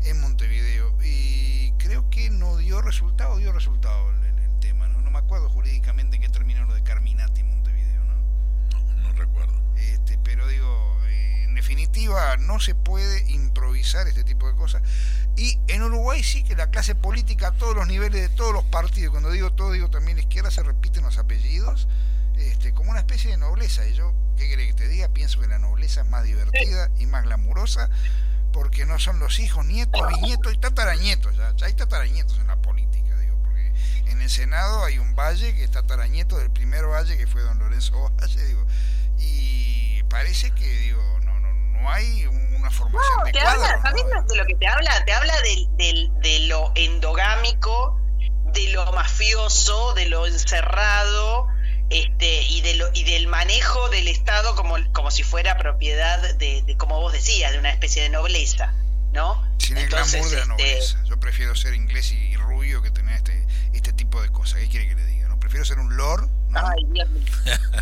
en 0.04 0.21
Montevideo. 0.21 0.97
Y 1.02 1.73
creo 1.78 2.09
que 2.11 2.30
no 2.30 2.56
dio 2.56 2.82
resultado, 2.82 3.38
dio 3.38 3.52
resultado 3.52 4.11
el, 4.11 4.61
tema. 4.61 4.87
¿no? 4.88 5.11
me 5.11 5.18
acuerdo 5.18 5.50
jurídicamente 5.50 6.16
en 6.16 6.23
qué 6.23 6.28
terminó 6.28 6.64
lo 6.64 6.75
de 6.75 6.82
Carminati 6.82 7.42
Montevideo. 7.42 8.04
No, 8.04 8.94
no, 9.02 9.12
recuerdo. 9.12 9.52
Este, 9.76 10.18
pero 10.18 10.47
digo, 10.47 10.99
eh, 11.06 11.44
en 11.44 11.54
definitiva, 11.54 12.37
no 12.37 12.61
se 12.61 12.75
puede 12.75 13.30
improvisar 13.30 14.06
este 14.06 14.25
tipo 14.25 14.47
de 14.47 14.54
cosas. 14.54 14.82
Y 15.37 15.59
en 15.68 15.82
Uruguay 15.82 16.23
sí 16.23 16.42
que 16.44 16.54
la 16.54 16.71
clase 16.71 16.94
política 16.94 17.49
a 17.49 17.52
todos 17.52 17.75
los 17.75 17.87
niveles 17.87 18.23
de 18.23 18.28
todos 18.28 18.52
los 18.52 18.64
partidos, 18.64 19.11
cuando 19.11 19.30
digo 19.30 19.52
todo, 19.52 19.73
digo 19.73 19.90
también 19.90 20.18
izquierda, 20.18 20.50
se 20.50 20.62
repiten 20.62 21.02
los 21.02 21.18
apellidos, 21.18 21.88
este, 22.37 22.73
como 22.73 22.90
una 22.90 23.00
especie 23.00 23.30
de 23.30 23.37
nobleza. 23.37 23.87
Y 23.87 23.94
yo, 23.94 24.14
¿qué 24.37 24.47
quiere 24.47 24.66
que 24.66 24.75
te 24.75 24.88
diga? 24.88 25.09
Pienso 25.09 25.40
que 25.40 25.49
la 25.49 25.59
nobleza 25.59 26.02
es 26.02 26.09
más 26.09 26.25
divertida 26.25 26.90
y 26.99 27.06
más 27.06 27.25
glamurosa, 27.25 27.90
porque 28.52 28.87
no 28.87 28.99
son 28.99 29.18
los 29.18 29.38
hijos, 29.40 29.64
nietos, 29.66 30.06
bisnietos 30.09 30.52
y 30.52 30.59
tatarañetos. 30.59 31.37
Ya, 31.37 31.54
ya 31.56 31.66
hay 31.66 31.75
tatarañetos 31.75 32.38
en 32.38 32.47
la 32.47 32.56
política, 32.56 33.16
digo, 33.18 33.37
porque 33.42 33.73
en 34.06 34.21
el 34.21 34.30
Senado 34.30 34.85
hay 34.85 34.99
un 34.99 35.14
valle 35.14 35.54
que 35.54 35.64
es 35.64 35.71
tatarañeto 35.71 36.38
del 36.38 36.50
primer 36.50 36.87
valle 36.87 37.16
que 37.16 37.26
fue 37.26 37.42
don 37.42 37.59
Lorenzo 37.59 38.11
Valle, 38.21 38.44
digo. 38.44 38.66
Y 39.18 40.02
parece 40.04 40.50
que, 40.52 40.66
digo, 40.66 41.02
no, 41.25 41.40
no, 41.40 41.52
no 41.52 41.90
hay 41.90 42.26
un 42.26 42.42
una 42.62 42.71
formación 42.71 43.25
no, 43.25 43.32
te 43.32 43.40
habla, 43.40 43.82
¿sabes 43.82 44.04
de 44.28 44.37
lo 44.37 44.47
que 44.47 44.54
te 44.54 44.68
habla? 44.68 45.04
Te 45.04 45.12
habla 45.12 45.35
de 45.42 46.38
lo 46.47 46.71
endogámico, 46.76 48.00
de 48.52 48.68
lo 48.68 48.92
mafioso, 48.92 49.94
de 49.94 50.06
lo 50.06 50.26
encerrado, 50.26 51.49
este, 51.93 52.43
y 52.45 52.61
de 52.63 52.75
lo, 52.75 52.91
y 52.95 53.05
del 53.05 53.27
manejo 53.27 53.89
del 53.89 54.09
Estado 54.09 54.55
como, 54.55 54.77
como 54.93 55.11
si 55.11 55.23
fuera 55.23 55.57
propiedad 55.59 56.35
de, 56.37 56.75
como 56.79 57.01
vos 57.01 57.13
decías, 57.13 57.53
de 57.53 57.59
una 57.59 57.71
especie 57.71 58.03
de 58.03 58.09
nobleza, 58.09 58.73
¿no? 59.13 59.43
Sin 59.59 59.77
el 59.77 59.89
glamour 59.89 60.11
de 60.11 60.21
la 60.21 60.25
este, 60.25 60.49
nobleza. 60.49 61.05
Yo 61.05 61.21
prefiero 61.21 61.55
ser 61.55 61.75
inglés 61.75 62.13
y, 62.13 62.37
rubio 62.37 62.83
que 62.83 62.91
tener 62.91 63.15
este, 63.15 63.47
este 63.73 63.93
tipo 63.93 64.21
de 64.21 64.31
cosas. 64.31 64.61
¿Qué 64.61 64.69
quiere 64.69 64.89
que 64.89 64.95
le 64.95 65.07
diga? 65.07 65.29
¿no? 65.29 65.39
Prefiero 65.39 65.65
ser 65.65 65.79
un 65.79 65.97
lord. 65.97 66.29
Ay, 66.55 66.85
Dios 66.89 67.09
mío. 67.09 67.25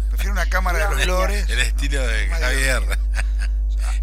Prefiero 0.08 0.32
una 0.32 0.46
cámara 0.46 0.78
de 0.78 0.96
los 0.96 1.06
lores. 1.06 1.48
El 1.48 1.60
estilo 1.60 2.06
de 2.06 2.28
Javier. 2.28 2.82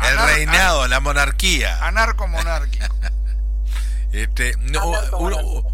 El 0.10 0.18
reinado, 0.18 0.88
la 0.88 1.00
monarquía. 1.00 1.86
Anarco-monárquico. 1.86 2.86
Este, 4.14 4.56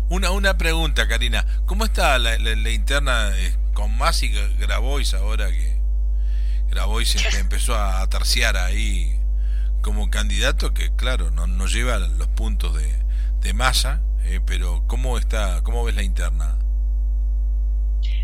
una, 0.09 0.31
una 0.31 0.57
pregunta, 0.57 1.07
Karina. 1.07 1.45
¿Cómo 1.67 1.85
está 1.85 2.17
la, 2.17 2.35
interna 2.71 3.31
con 3.73 3.97
Masi 3.97 4.29
Grabois 4.57 5.13
ahora 5.13 5.51
que 5.51 5.77
Grabois 6.69 7.15
empezó 7.35 7.75
a 7.75 8.07
terciar 8.09 8.57
ahí 8.57 9.19
como 9.81 10.09
candidato? 10.09 10.73
Que 10.73 10.95
claro, 10.95 11.31
no, 11.31 11.47
no 11.47 11.67
lleva 11.67 11.97
los 11.99 12.27
puntos 12.29 12.75
de, 12.75 13.03
de 13.41 13.53
masa, 13.53 14.01
eh, 14.23 14.39
pero 14.45 14.83
¿cómo 14.87 15.17
está, 15.17 15.61
cómo 15.63 15.83
ves 15.83 15.95
la 15.95 16.03
interna? 16.03 16.57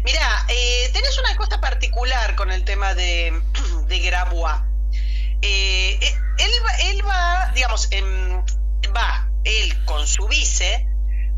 Mira, 0.03 0.45
eh, 0.47 0.89
tenés 0.93 1.17
una 1.19 1.35
cosa 1.35 1.59
particular 1.59 2.35
con 2.35 2.51
el 2.51 2.63
tema 2.63 2.93
de, 2.93 3.41
de 3.87 3.99
Grabois. 3.99 4.61
Eh, 5.41 5.97
eh, 6.01 6.15
él, 6.37 6.51
él 6.85 7.07
va, 7.07 7.51
digamos, 7.53 7.89
va 8.95 9.29
él 9.43 9.85
con 9.85 10.07
su 10.07 10.27
vice, 10.27 10.87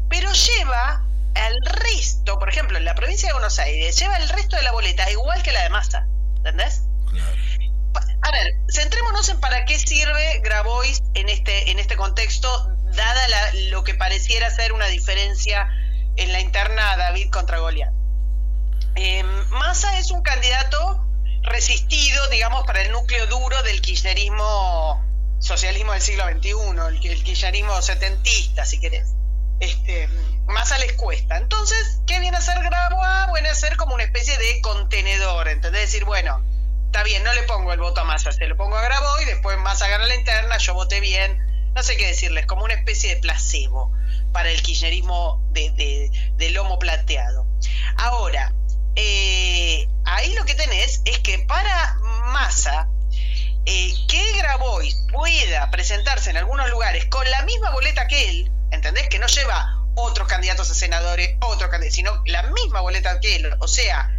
pero 0.09 0.31
lleva 0.31 1.03
al 1.35 1.57
resto, 1.63 2.39
por 2.39 2.49
ejemplo, 2.49 2.77
en 2.77 2.85
la 2.85 2.95
provincia 2.95 3.27
de 3.27 3.33
Buenos 3.33 3.59
Aires, 3.59 3.97
lleva 3.97 4.17
el 4.17 4.29
resto 4.29 4.55
de 4.55 4.63
la 4.63 4.71
boleta 4.71 5.09
igual 5.11 5.41
que 5.43 5.51
la 5.51 5.63
de 5.63 5.69
Massa, 5.69 6.07
¿entendés? 6.37 6.83
A 8.21 8.31
ver, 8.31 8.53
centrémonos 8.69 9.29
en 9.29 9.39
para 9.39 9.65
qué 9.65 9.77
sirve 9.79 10.39
Grabois 10.43 11.01
en 11.15 11.29
este, 11.29 11.71
en 11.71 11.79
este 11.79 11.97
contexto 11.97 12.67
dada 12.95 13.27
lo 13.69 13.83
que 13.83 13.95
pareciera 13.95 14.49
ser 14.49 14.73
una 14.73 14.87
diferencia 14.87 15.69
en 16.15 16.31
la 16.31 16.39
interna 16.39 16.95
David 16.97 17.29
contra 17.31 17.59
Goliat. 17.59 17.93
Eh, 18.95 19.23
Massa 19.49 19.97
es 19.97 20.11
un 20.11 20.21
candidato 20.21 21.05
resistido, 21.43 22.27
digamos, 22.29 22.65
para 22.65 22.81
el 22.81 22.91
núcleo 22.91 23.25
duro 23.27 23.61
del 23.63 23.81
kirchnerismo, 23.81 25.03
socialismo 25.39 25.93
del 25.93 26.01
siglo 26.01 26.25
XXI, 26.25 26.51
el, 26.87 27.11
el 27.11 27.23
kirchnerismo 27.23 27.81
setentista, 27.81 28.65
si 28.65 28.79
querés. 28.79 29.15
Este, 29.59 30.09
Massa 30.47 30.77
les 30.79 30.93
cuesta. 30.93 31.37
Entonces, 31.37 32.01
¿qué 32.05 32.19
viene 32.19 32.37
a 32.37 32.39
hacer 32.39 32.61
Grabois? 32.61 33.33
Viene 33.33 33.49
a 33.49 33.55
ser 33.55 33.77
como 33.77 33.95
una 33.95 34.03
especie 34.03 34.37
de 34.37 34.61
contenedor, 34.61 35.47
¿entendés? 35.47 35.81
Decir, 35.81 36.05
bueno, 36.05 36.43
está 36.85 37.03
bien, 37.03 37.23
no 37.23 37.33
le 37.33 37.43
pongo 37.43 37.71
el 37.73 37.79
voto 37.79 38.01
a 38.01 38.03
Massa, 38.03 38.31
se 38.31 38.45
lo 38.47 38.57
pongo 38.57 38.77
a 38.77 38.81
Grabois, 38.81 39.25
después 39.25 39.57
Massa 39.59 39.87
gana 39.87 40.05
la 40.05 40.15
interna, 40.15 40.57
yo 40.57 40.73
voté 40.73 40.99
bien, 40.99 41.39
no 41.73 41.83
sé 41.83 41.95
qué 41.95 42.07
decirles, 42.07 42.45
como 42.45 42.65
una 42.65 42.73
especie 42.73 43.15
de 43.15 43.21
placebo 43.21 43.93
para 44.33 44.51
el 44.51 44.61
kirchnerismo 44.61 45.41
de, 45.51 46.49
lomo 46.51 46.79
plateado. 46.79 47.45
Ahora, 47.97 48.53
eh, 48.95 49.87
ahí 50.05 50.33
lo 50.33 50.43
que 50.45 50.55
tenés 50.55 51.01
es 51.05 51.19
que 51.19 51.39
para 51.39 51.95
Massa, 52.25 52.89
eh, 53.65 53.93
que 54.07 54.37
Grabois 54.37 54.95
pueda 55.11 55.69
presentarse 55.71 56.29
en 56.29 56.37
algunos 56.37 56.69
lugares 56.69 57.05
con 57.05 57.29
la 57.29 57.43
misma 57.43 57.71
boleta 57.71 58.07
que 58.07 58.29
él, 58.29 58.51
¿entendés? 58.71 59.07
Que 59.07 59.19
no 59.19 59.27
lleva 59.27 59.80
otros 60.01 60.27
candidatos 60.27 60.69
a 60.69 60.73
senadores, 60.73 61.37
otro 61.41 61.69
candidato, 61.69 61.95
sino 61.95 62.23
la 62.25 62.43
misma 62.43 62.81
boleta 62.81 63.19
que 63.19 63.35
él. 63.35 63.49
O 63.59 63.67
sea, 63.67 64.09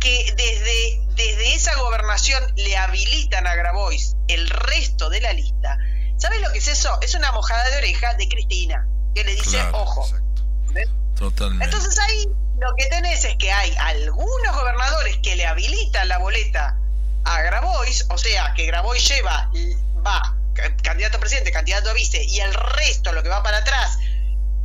que 0.00 0.32
desde, 0.36 1.00
desde 1.14 1.54
esa 1.54 1.76
gobernación 1.76 2.42
le 2.56 2.76
habilitan 2.76 3.46
a 3.46 3.54
Grabois 3.54 4.16
el 4.28 4.48
resto 4.48 5.10
de 5.10 5.20
la 5.20 5.32
lista. 5.32 5.78
¿Sabes 6.16 6.40
lo 6.40 6.52
que 6.52 6.58
es 6.58 6.68
eso? 6.68 6.98
Es 7.00 7.14
una 7.14 7.32
mojada 7.32 7.68
de 7.70 7.78
oreja 7.78 8.14
de 8.14 8.28
Cristina, 8.28 8.86
que 9.14 9.24
le 9.24 9.34
dice, 9.34 9.60
ojo. 9.72 10.08
Totalmente. 11.16 11.64
Entonces 11.64 11.98
ahí 11.98 12.28
lo 12.58 12.74
que 12.76 12.86
tenés 12.86 13.24
es 13.24 13.36
que 13.36 13.50
hay 13.50 13.74
algunos 13.78 14.54
gobernadores 14.54 15.18
que 15.22 15.36
le 15.36 15.46
habilitan 15.46 16.08
la 16.08 16.18
boleta 16.18 16.76
a 17.24 17.42
Grabois, 17.42 18.06
o 18.10 18.18
sea, 18.18 18.52
que 18.54 18.66
Grabois 18.66 19.06
lleva, 19.08 19.50
va, 20.06 20.36
candidato 20.82 21.18
a 21.18 21.20
presidente, 21.20 21.52
candidato 21.52 21.90
a 21.90 21.92
vice, 21.92 22.22
y 22.24 22.40
el 22.40 22.54
resto, 22.54 23.12
lo 23.12 23.22
que 23.22 23.28
va 23.28 23.42
para 23.42 23.58
atrás, 23.58 23.98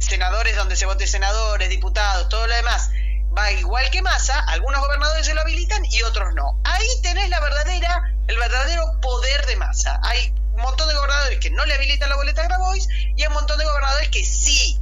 senadores 0.04 0.56
donde 0.56 0.76
se 0.76 0.86
vote 0.86 1.08
senadores, 1.08 1.70
diputados, 1.70 2.30
todo 2.30 2.48
lo 2.48 2.56
demás, 2.56 2.92
va 3.36 3.52
igual 3.52 3.90
que 3.90 4.02
Massa, 4.02 4.40
algunos 4.48 4.82
gobernadores 4.82 5.26
se 5.26 5.34
lo 5.34 5.42
habilitan 5.42 5.84
y 5.86 6.02
otros 6.04 6.34
no. 6.34 6.60
Ahí 6.64 6.88
tenés 7.02 7.30
la 7.30 7.40
verdadera, 7.40 8.14
el 8.28 8.38
verdadero 8.38 9.00
poder 9.02 9.46
de 9.46 9.56
Massa. 9.56 10.00
Hay 10.04 10.34
un 10.54 10.62
montón 10.62 10.88
de 10.88 10.96
gobernadores 10.96 11.40
que 11.40 11.50
no 11.50 11.66
le 11.66 11.74
habilitan 11.74 12.10
la 12.10 12.16
boleta 12.16 12.42
a 12.42 12.48
Grabois 12.48 12.88
y 13.16 13.22
hay 13.22 13.28
un 13.28 13.34
montón 13.34 13.58
de 13.58 13.66
gobernadores 13.66 14.10
que 14.10 14.24
sí 14.24 14.80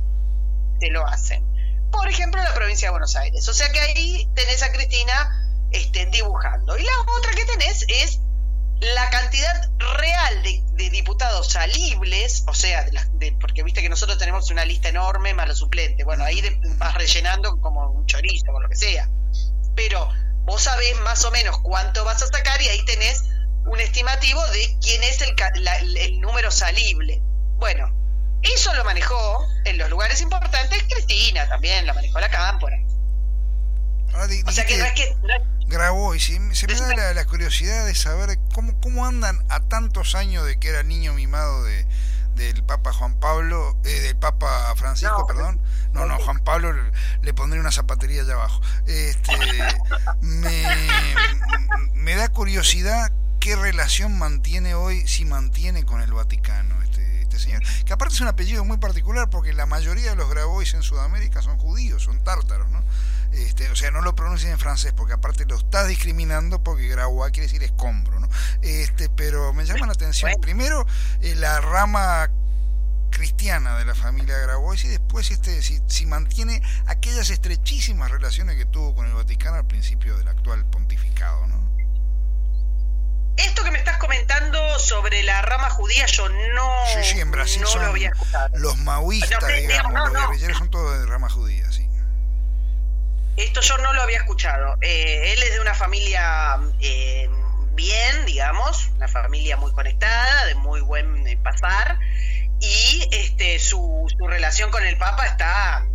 te 0.80 0.90
lo 0.90 1.06
hacen. 1.08 1.46
Por 1.92 2.08
ejemplo, 2.08 2.42
la 2.42 2.54
provincia 2.54 2.88
de 2.88 2.92
Buenos 2.92 3.16
Aires. 3.16 3.48
O 3.48 3.54
sea 3.54 3.72
que 3.72 3.80
ahí 3.80 4.30
tenés 4.36 4.64
a 4.64 4.72
Cristina 4.72 5.68
este, 5.72 6.06
dibujando. 6.08 6.78
Y 6.78 6.84
la 6.84 6.92
otra 7.18 7.34
que 7.34 7.46
tenés 7.46 7.86
es 7.88 8.20
la 8.80 9.10
cantidad 9.10 9.70
real 9.78 10.44
de, 10.44 10.64
diputados 10.90 11.50
salibles, 11.50 12.44
o 12.48 12.54
sea, 12.54 12.86
de, 13.14 13.32
porque 13.40 13.64
viste 13.64 13.82
que 13.82 13.90
nosotros 13.90 14.18
tenemos 14.18 14.50
una 14.52 14.66
lista 14.66 14.90
enorme 14.90 15.34
más 15.34 15.48
los 15.48 15.60
suplentes, 15.60 16.06
bueno, 16.06 16.24
ahí 16.24 16.42
vas 16.78 16.94
rellenando 16.96 17.60
como 17.60 17.92
un 17.92 18.06
chorizo 18.06 18.52
o 18.52 18.60
lo 18.60 18.70
que 18.70 18.76
sea, 18.76 19.10
pero 19.76 20.10
vos 20.44 20.64
sabés 20.64 21.00
más 21.02 21.24
o 21.26 21.32
menos 21.32 21.58
cuánto 21.60 22.04
vas 22.04 22.22
a 22.24 22.28
sacar 22.28 22.62
y 22.62 22.68
ahí 22.68 22.84
tenés 22.86 23.24
un 23.66 23.80
estimativo 23.80 24.46
de 24.48 24.78
quién 24.82 25.04
es 25.04 25.22
el, 25.22 25.98
el 25.98 26.20
número 26.20 26.50
salible. 26.50 27.22
Bueno, 27.58 27.94
eso 28.42 28.74
lo 28.74 28.84
manejó 28.84 29.46
en 29.66 29.78
los 29.78 29.90
lugares 29.90 30.22
importantes 30.22 30.84
Cristina 30.90 31.48
también, 31.48 31.86
lo 31.86 31.94
manejó 31.94 32.20
la 32.20 32.30
Cámpora. 32.30 32.78
Ah, 34.14 34.28
o 34.46 34.52
sea 34.52 34.66
que 34.66 34.78
no 34.78 34.86
es 34.86 34.94
que 34.94 35.16
grabó 35.72 36.14
y 36.14 36.20
se, 36.20 36.40
me 36.40 36.54
da 36.76 37.14
la, 37.14 37.26
curiosidad 37.26 37.86
de 37.86 37.96
saber 37.96 38.38
cómo, 38.54 38.80
cómo 38.82 39.06
andan 39.06 39.44
a 39.50 39.62
tantos 39.62 40.14
años 40.14 40.46
de 40.46 40.60
que 40.60 40.70
era 40.70 40.84
niño 40.84 41.14
mimado 41.14 41.64
de 41.64 41.88
del 42.36 42.64
Papa 42.64 42.94
Juan 42.94 43.20
Pablo, 43.20 43.78
eh, 43.84 44.00
del 44.00 44.16
Papa 44.16 44.74
Francisco, 44.76 45.28
perdón. 45.28 45.60
No, 45.94 46.06
no, 46.06 46.18
Juan 46.18 46.40
Pablo 46.40 46.74
le 47.22 47.34
pondré 47.34 47.60
una 47.60 47.72
zapatería 47.72 48.22
allá 48.22 48.34
abajo. 48.34 48.62
Este, 48.88 49.38
me, 50.22 50.66
me 51.94 52.16
da 52.16 52.30
curiosidad 52.30 53.12
qué 53.40 53.56
relación 53.56 54.18
mantiene 54.18 54.76
hoy, 54.76 55.06
si 55.08 55.26
mantiene 55.26 55.84
con 55.84 56.02
el 56.02 56.14
Vaticano 56.14 56.82
este, 56.84 57.22
este 57.22 57.40
señor. 57.40 57.64
Que 57.86 57.94
aparte 57.94 58.16
es 58.16 58.22
un 58.22 58.28
apellido 58.28 58.64
muy 58.64 58.78
particular 58.78 59.30
porque 59.30 59.54
la 59.54 59.66
mayoría 59.66 60.12
de 60.12 60.16
los 60.16 60.30
Grabois 60.30 60.74
en 60.74 60.84
Sudamérica 60.84 61.42
son 61.42 61.58
judíos, 61.58 62.04
son 62.04 62.24
tártaros, 62.24 62.70
¿no? 62.70 62.84
Este, 63.32 63.70
o 63.70 63.76
sea, 63.76 63.92
no 63.92 64.02
lo 64.02 64.14
pronuncien 64.14 64.52
en 64.52 64.60
francés 64.60 64.94
porque 64.94 65.14
aparte 65.14 65.46
lo 65.46 65.56
está 65.56 65.86
discriminando 65.86 66.64
porque 66.64 66.88
Grabois 66.88 67.32
quiere 67.32 67.48
decir 67.48 67.64
escombro, 67.64 68.20
¿no? 68.20 68.28
Este, 68.62 69.10
pero 69.10 69.54
me 69.54 69.66
llama 69.66 69.88
la 69.88 69.94
atención 69.94 70.34
primero 70.42 70.86
eh, 71.22 71.36
la 71.36 71.62
rama 71.62 72.30
cristiana 73.10 73.78
de 73.78 73.86
la 73.86 73.96
familia 73.96 74.38
Grabois 74.38 74.84
y 74.86 74.88
después 74.88 75.32
este 75.32 75.62
si, 75.62 75.82
si, 75.88 76.06
mantiene 76.06 76.62
aquellas 76.88 77.30
estrechísimas 77.30 78.10
relaciones 78.10 78.58
que 78.58 78.66
tuvo 78.66 78.96
con 78.96 79.06
el 79.06 79.14
Vaticano 79.14 79.58
al 79.58 79.68
principio 79.68 80.18
del 80.18 80.28
actual 80.28 80.66
pontificado, 80.66 81.48
¿no? 81.48 81.62
Esto 83.38 83.64
que 83.64 83.72
me 83.72 83.78
estás 83.78 83.98
comentando 83.98 84.78
sobre 84.78 85.24
la 85.24 85.42
rama 85.42 85.70
judía, 85.70 86.06
yo 86.06 86.28
no, 86.30 86.86
sí, 86.94 87.14
sí, 87.14 87.20
en 87.20 87.32
Brasil 87.32 87.66
son 87.66 87.84
lo 87.84 87.90
había 87.90 88.10
escuchado. 88.10 88.50
Los 88.58 88.78
maoístas, 88.80 89.42
digamos, 89.48 89.94
los 89.94 90.14
guerrilleros 90.14 90.58
son 90.58 90.70
todos 90.70 91.00
de 91.00 91.06
rama 91.06 91.30
judía, 91.30 91.72
sí. 91.72 91.91
Esto 93.38 93.62
yo 93.62 93.78
no 93.78 93.94
lo 93.94 94.02
había 94.02 94.18
escuchado. 94.18 94.78
Eh, 94.82 95.34
él 95.34 95.44
es 95.44 95.54
de 95.54 95.60
una 95.60 95.74
familia 95.74 96.58
eh, 96.80 97.30
bien, 97.74 98.26
digamos, 98.26 98.90
una 98.96 99.08
familia 99.08 99.58
muy 99.58 99.72
conectada, 99.72 100.46
de 100.46 100.56
muy 100.56 100.82
buen 100.82 101.28
eh, 101.28 101.38
pasar, 101.38 101.98
y 102.60 103.08
este, 103.12 103.58
su, 103.60 104.08
su 104.18 104.28
relación 104.28 104.70
con 104.70 104.86
el 104.86 104.98
Papa 104.98 105.26
está 105.26 105.86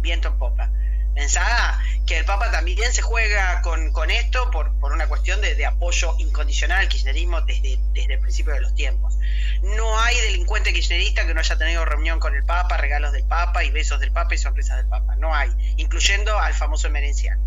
viento 0.00 0.28
en. 0.38 0.70
Pensaba 1.14 1.80
que 2.06 2.18
el 2.18 2.24
Papa 2.24 2.50
también 2.50 2.92
se 2.92 3.02
juega 3.02 3.62
con, 3.62 3.92
con 3.92 4.10
esto 4.10 4.50
por, 4.50 4.78
por, 4.80 4.92
una 4.92 5.06
cuestión 5.06 5.40
de, 5.40 5.64
apoyo 5.64 6.14
incondicional 6.18 6.80
al 6.80 6.88
kirchnerismo 6.88 7.40
desde, 7.42 7.78
desde 7.92 8.14
el 8.14 8.20
principio 8.20 8.52
de 8.52 8.60
los 8.60 8.74
tiempos. 8.74 9.16
No 9.62 9.98
hay 9.98 10.20
delincuente 10.20 10.72
kirchnerista 10.72 11.26
que 11.26 11.32
no 11.32 11.40
haya 11.40 11.56
tenido 11.56 11.84
reunión 11.84 12.18
con 12.18 12.34
el 12.34 12.44
Papa, 12.44 12.76
regalos 12.76 13.12
del 13.12 13.24
Papa 13.24 13.64
y 13.64 13.70
besos 13.70 14.00
del 14.00 14.12
Papa 14.12 14.34
y 14.34 14.38
sorpresas 14.38 14.76
del 14.76 14.88
Papa. 14.88 15.16
No 15.16 15.34
hay, 15.34 15.50
incluyendo 15.76 16.38
al 16.38 16.52
famoso 16.52 16.88
Emerencial. 16.88 17.38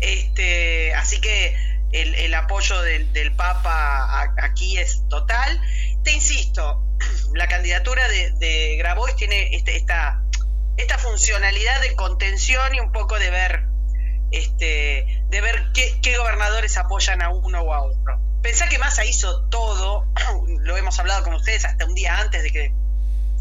Este, 0.00 0.94
así 0.94 1.20
que 1.20 1.56
el, 1.92 2.14
el 2.14 2.34
apoyo 2.34 2.80
del, 2.82 3.12
del 3.12 3.32
Papa 3.32 4.32
aquí 4.40 4.78
es 4.78 5.06
total. 5.08 5.60
Te 6.04 6.12
insisto, 6.12 6.82
la 7.34 7.48
candidatura 7.48 8.08
de, 8.08 8.30
de 8.32 8.76
Grabois 8.76 9.16
tiene 9.16 9.54
este, 9.54 9.76
esta 9.76 10.22
esta 10.80 10.98
funcionalidad 10.98 11.80
de 11.82 11.94
contención 11.94 12.74
y 12.74 12.80
un 12.80 12.92
poco 12.92 13.18
de 13.18 13.30
ver 13.30 13.64
este 14.32 15.24
de 15.28 15.40
ver 15.40 15.72
qué, 15.74 16.16
gobernadores 16.16 16.76
apoyan 16.76 17.22
a 17.22 17.30
uno 17.30 17.60
o 17.62 17.72
a 17.72 17.82
otro. 17.82 18.20
Pensá 18.42 18.68
que 18.68 18.78
Massa 18.78 19.04
hizo 19.04 19.48
todo, 19.48 20.06
lo 20.46 20.76
hemos 20.76 20.98
hablado 20.98 21.24
con 21.24 21.34
ustedes 21.34 21.64
hasta 21.64 21.84
un 21.84 21.94
día 21.94 22.18
antes 22.18 22.42
de 22.42 22.50
que 22.50 22.72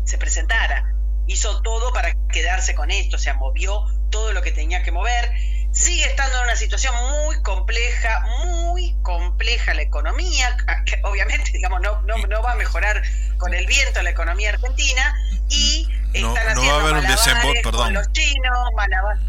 se 0.03 0.17
presentara, 0.17 0.93
hizo 1.27 1.61
todo 1.61 1.93
para 1.93 2.13
quedarse 2.31 2.75
con 2.75 2.91
esto, 2.91 3.15
o 3.15 3.19
sea, 3.19 3.35
movió 3.35 3.85
todo 4.09 4.33
lo 4.33 4.41
que 4.41 4.51
tenía 4.51 4.83
que 4.83 4.91
mover, 4.91 5.31
sigue 5.71 6.05
estando 6.05 6.37
en 6.37 6.43
una 6.43 6.55
situación 6.55 6.93
muy 7.25 7.41
compleja, 7.41 8.25
muy 8.45 8.95
compleja 9.01 9.73
la 9.73 9.81
economía, 9.81 10.57
que 10.85 10.99
obviamente 11.03 11.51
digamos 11.51 11.81
no, 11.81 12.01
no, 12.03 12.17
no 12.17 12.41
va 12.41 12.53
a 12.53 12.55
mejorar 12.55 13.01
con 13.37 13.53
el 13.53 13.65
viento 13.65 14.01
la 14.01 14.09
economía 14.09 14.49
argentina 14.49 15.15
y 15.49 15.87
no, 16.21 16.33
no 16.55 16.65
va 16.65 16.73
a 16.73 16.81
haber 16.81 16.93
un 16.95 17.07
desembolso, 17.07 17.61
perdón. 17.63 17.93
los 17.93 18.11
chinos, 18.11 18.69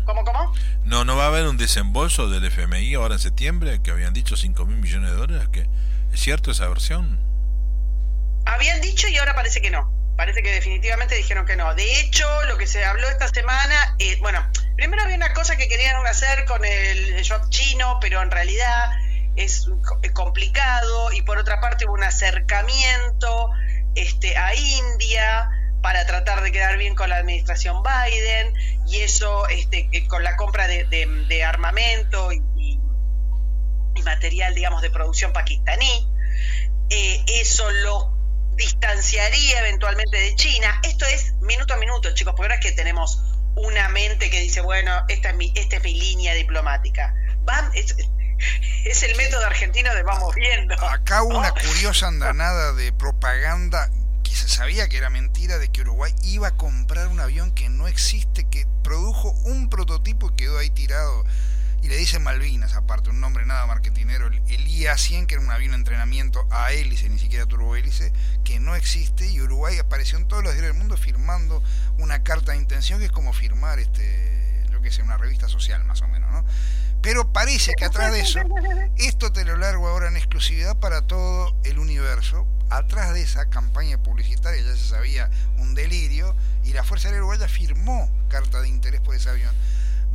¿Cómo, 0.05 0.25
cómo? 0.25 0.53
No, 0.85 1.05
no 1.05 1.17
va 1.17 1.25
a 1.25 1.29
haber 1.29 1.47
un 1.47 1.57
desembolso 1.57 2.29
del 2.29 2.45
FMI 2.45 2.95
ahora 2.95 3.15
en 3.15 3.21
septiembre, 3.21 3.81
que 3.83 3.91
habían 3.91 4.13
dicho 4.13 4.37
5 4.37 4.65
mil 4.67 4.79
millones 4.79 5.11
de 5.11 5.17
dólares. 5.17 5.49
Que, 5.53 5.69
¿Es 6.13 6.21
cierto 6.21 6.51
esa 6.51 6.69
versión? 6.69 7.21
Habían 8.47 8.81
dicho 8.81 9.09
y 9.09 9.17
ahora 9.19 9.35
parece 9.35 9.61
que 9.61 9.71
no. 9.71 9.93
Parece 10.21 10.43
que 10.43 10.53
definitivamente 10.53 11.15
dijeron 11.15 11.47
que 11.47 11.57
no. 11.57 11.75
De 11.75 11.99
hecho, 11.99 12.27
lo 12.45 12.59
que 12.59 12.67
se 12.67 12.85
habló 12.85 13.09
esta 13.09 13.27
semana, 13.29 13.97
eh, 13.99 14.19
bueno, 14.21 14.47
primero 14.77 15.03
había 15.03 15.17
una 15.17 15.33
cosa 15.33 15.57
que 15.57 15.67
querían 15.67 15.97
hacer 16.07 16.45
con 16.45 16.63
el 16.63 17.27
job 17.27 17.49
chino, 17.49 17.97
pero 18.03 18.21
en 18.21 18.31
realidad 18.31 18.91
es 19.37 19.67
complicado. 20.13 21.11
Y 21.13 21.23
por 21.23 21.39
otra 21.39 21.63
parte 21.63 21.87
hubo 21.87 21.95
un 21.95 22.03
acercamiento 22.03 23.51
este, 23.95 24.37
a 24.37 24.55
India 24.55 25.49
para 25.81 26.05
tratar 26.05 26.43
de 26.43 26.53
quedar 26.53 26.77
bien 26.77 26.95
con 26.95 27.09
la 27.09 27.17
administración 27.17 27.83
Biden 27.83 28.53
y 28.87 29.01
eso 29.01 29.49
este, 29.49 29.89
eh, 29.91 30.07
con 30.07 30.23
la 30.23 30.37
compra 30.37 30.69
de, 30.69 31.45
armamento 31.45 32.31
y, 32.31 32.79
material, 34.05 34.55
digamos, 34.55 34.83
de 34.83 34.91
producción 34.91 35.33
pakistaní. 35.33 36.07
Eh, 36.91 37.25
eso 37.27 37.71
lo 37.71 38.20
distanciaría 38.61 39.61
eventualmente 39.61 40.19
de 40.19 40.37
China. 40.37 40.81
Esto 40.83 41.07
es 41.07 41.33
minuto 41.41 41.75
a 41.75 41.79
minuto, 41.79 42.13
chicos, 42.15 42.35
porque 42.37 42.49
no 42.51 42.55
es 42.55 42.61
que 42.61 42.73
tenemos 42.73 43.23
una 43.57 43.89
mente 43.89 44.31
que 44.31 44.39
dice, 44.39 44.61
bueno, 44.61 44.93
esta 45.09 45.31
es 45.31 45.37
mi, 45.37 45.53
esta 45.57 45.77
es 45.77 45.83
mi 45.83 45.99
línea 45.99 46.35
diplomática. 46.35 47.15
Van, 47.45 47.71
es, 47.75 47.97
el 49.03 49.17
método 49.17 49.47
argentino 49.47 49.95
de 49.95 50.03
vamos 50.03 50.35
viendo. 50.35 50.75
Acá 50.75 51.23
hubo 51.23 51.39
una 51.39 51.51
curiosa 51.67 52.09
andanada 52.09 52.75
de 52.75 52.93
propaganda 52.93 53.91
que 54.23 54.37
se 54.37 54.49
sabía 54.49 54.89
que 54.89 54.99
era 54.99 55.09
mentira 55.09 55.59
de 55.59 55.73
que 55.73 55.81
Uruguay 55.81 56.15
iba 56.23 56.49
a 56.49 56.57
comprar 56.57 57.09
un 57.09 57.19
avión 57.19 57.53
que 57.53 57.71
no 57.71 57.89
existe, 57.89 58.47
que 58.51 58.67
produjo 58.85 59.31
un 59.45 59.71
prototipo 59.71 60.31
y 60.31 60.37
quedó 60.37 60.59
ahí 60.59 60.69
tirado 60.69 61.25
y 61.83 61.89
le 61.89 61.97
dice 61.97 62.19
Malvinas, 62.19 62.75
aparte, 62.75 63.11
un 63.11 63.21
nombre 63.21 63.47
nada 63.47 63.67
marketinero, 63.67 64.27
el, 64.27 64.67
IA-100, 64.67 65.27
que 65.27 65.35
era 65.35 65.43
un 65.43 65.51
avión 65.51 65.73
de 65.73 65.79
entrenamiento 65.79 66.47
a 66.51 66.73
hélice, 66.73 67.09
ni 67.09 67.19
siquiera 67.19 67.47
turbohélice, 67.47 68.13
que 68.45 68.61
no 68.61 68.75
existe, 68.75 69.31
y 69.31 69.41
Uruguay 69.41 69.79
apareció 69.79 70.19
en 70.19 70.29
todos 70.29 70.43
los 70.43 70.53
diarios 70.53 70.75
del 70.75 70.79
mundo 70.79 70.97
firmando 70.97 71.63
una 71.99 72.23
carta 72.23 72.53
de 72.53 72.59
intención, 72.59 72.99
que 72.99 73.07
es 73.07 73.13
como 73.13 73.33
firmar, 73.33 73.79
este, 73.79 74.67
lo 74.71 74.83
que 74.83 74.89
es 74.89 74.99
una 74.99 75.17
revista 75.17 75.49
social, 75.49 75.83
más 75.85 76.03
o 76.03 76.09
menos, 76.09 76.31
¿no? 76.31 76.45
Pero 77.03 77.33
parece 77.33 77.73
que 77.75 77.87
atrás 77.87 78.13
de 78.13 78.21
eso, 78.21 78.41
esto 78.97 79.33
te 79.33 79.47
lo 79.47 79.57
largo 79.57 79.89
ahora 79.89 80.09
en 80.09 80.19
exclusividad 80.19 80.77
para 80.77 81.01
todo 81.01 81.57
el 81.65 81.79
universo, 81.79 82.47
atrás 82.69 83.15
de 83.15 83.23
esa 83.23 83.49
campaña 83.49 83.97
publicitaria 83.97 84.63
ya 84.63 84.77
se 84.77 84.87
sabía 84.87 85.31
un 85.57 85.75
delirio, 85.75 86.37
y 86.63 86.75
la 86.75 86.85
Fuerza 86.85 87.09
Aérea 87.09 87.23
Uruguaya 87.23 87.49
firmó 87.49 88.11
carta 88.29 88.61
de 88.61 88.69
interés 88.69 89.01
por 89.01 89.15
ese 89.15 89.31
avión 89.31 89.55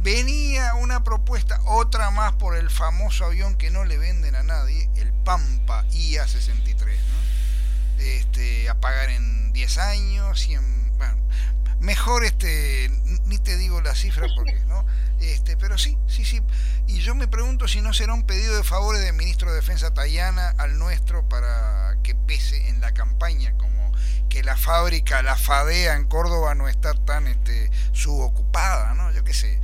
venía 0.06 0.76
una 0.76 1.04
propuesta, 1.04 1.60
otra 1.66 2.12
más 2.12 2.34
por 2.34 2.56
el 2.56 2.70
famoso 2.70 3.26
avión 3.26 3.56
que 3.56 3.72
no 3.72 3.86
le 3.86 3.98
venden 3.98 4.36
a 4.36 4.44
nadie, 4.44 4.88
el 4.98 5.12
Pampa 5.12 5.84
IA-63, 5.90 6.78
¿no? 6.86 8.04
este, 8.04 8.70
a 8.70 8.76
pagar 8.76 9.10
en 9.10 9.52
10 9.52 9.78
años 9.80 10.48
y 10.48 10.54
en, 10.54 10.98
bueno, 11.00 11.18
mejor 11.80 12.24
este, 12.24 12.92
ni 13.26 13.40
te 13.40 13.58
digo 13.58 13.82
la 13.82 13.96
cifra 13.96 14.28
porque, 14.36 14.60
¿no? 14.68 14.86
Este, 15.22 15.58
pero 15.58 15.76
sí, 15.80 15.98
sí, 16.08 16.24
sí. 16.24 16.40
Y 16.86 17.00
yo 17.00 17.16
me 17.16 17.28
pregunto 17.28 17.68
si 17.68 17.82
no 17.82 17.92
será 17.92 18.14
un 18.14 18.28
pedido 18.28 18.56
de 18.56 18.64
favores 18.64 19.02
del 19.02 19.14
ministro 19.14 19.50
de 19.50 19.56
Defensa 19.56 19.92
Tayana 19.92 20.50
al 20.60 20.78
nuestro 20.78 21.28
para 21.28 21.98
que 22.04 22.14
pese 22.14 22.70
en 22.70 22.80
la 22.80 22.94
campaña, 22.94 23.54
como 23.58 23.92
que 24.30 24.44
la 24.44 24.56
fábrica, 24.56 25.24
la 25.24 25.36
FADEA 25.36 25.96
en 25.96 26.06
Córdoba 26.06 26.54
no 26.54 26.68
está 26.68 26.94
tan 26.94 27.26
este, 27.26 27.72
subocupada, 27.92 28.94
¿no? 28.94 29.12
Yo 29.12 29.24
qué 29.24 29.34
sé. 29.34 29.60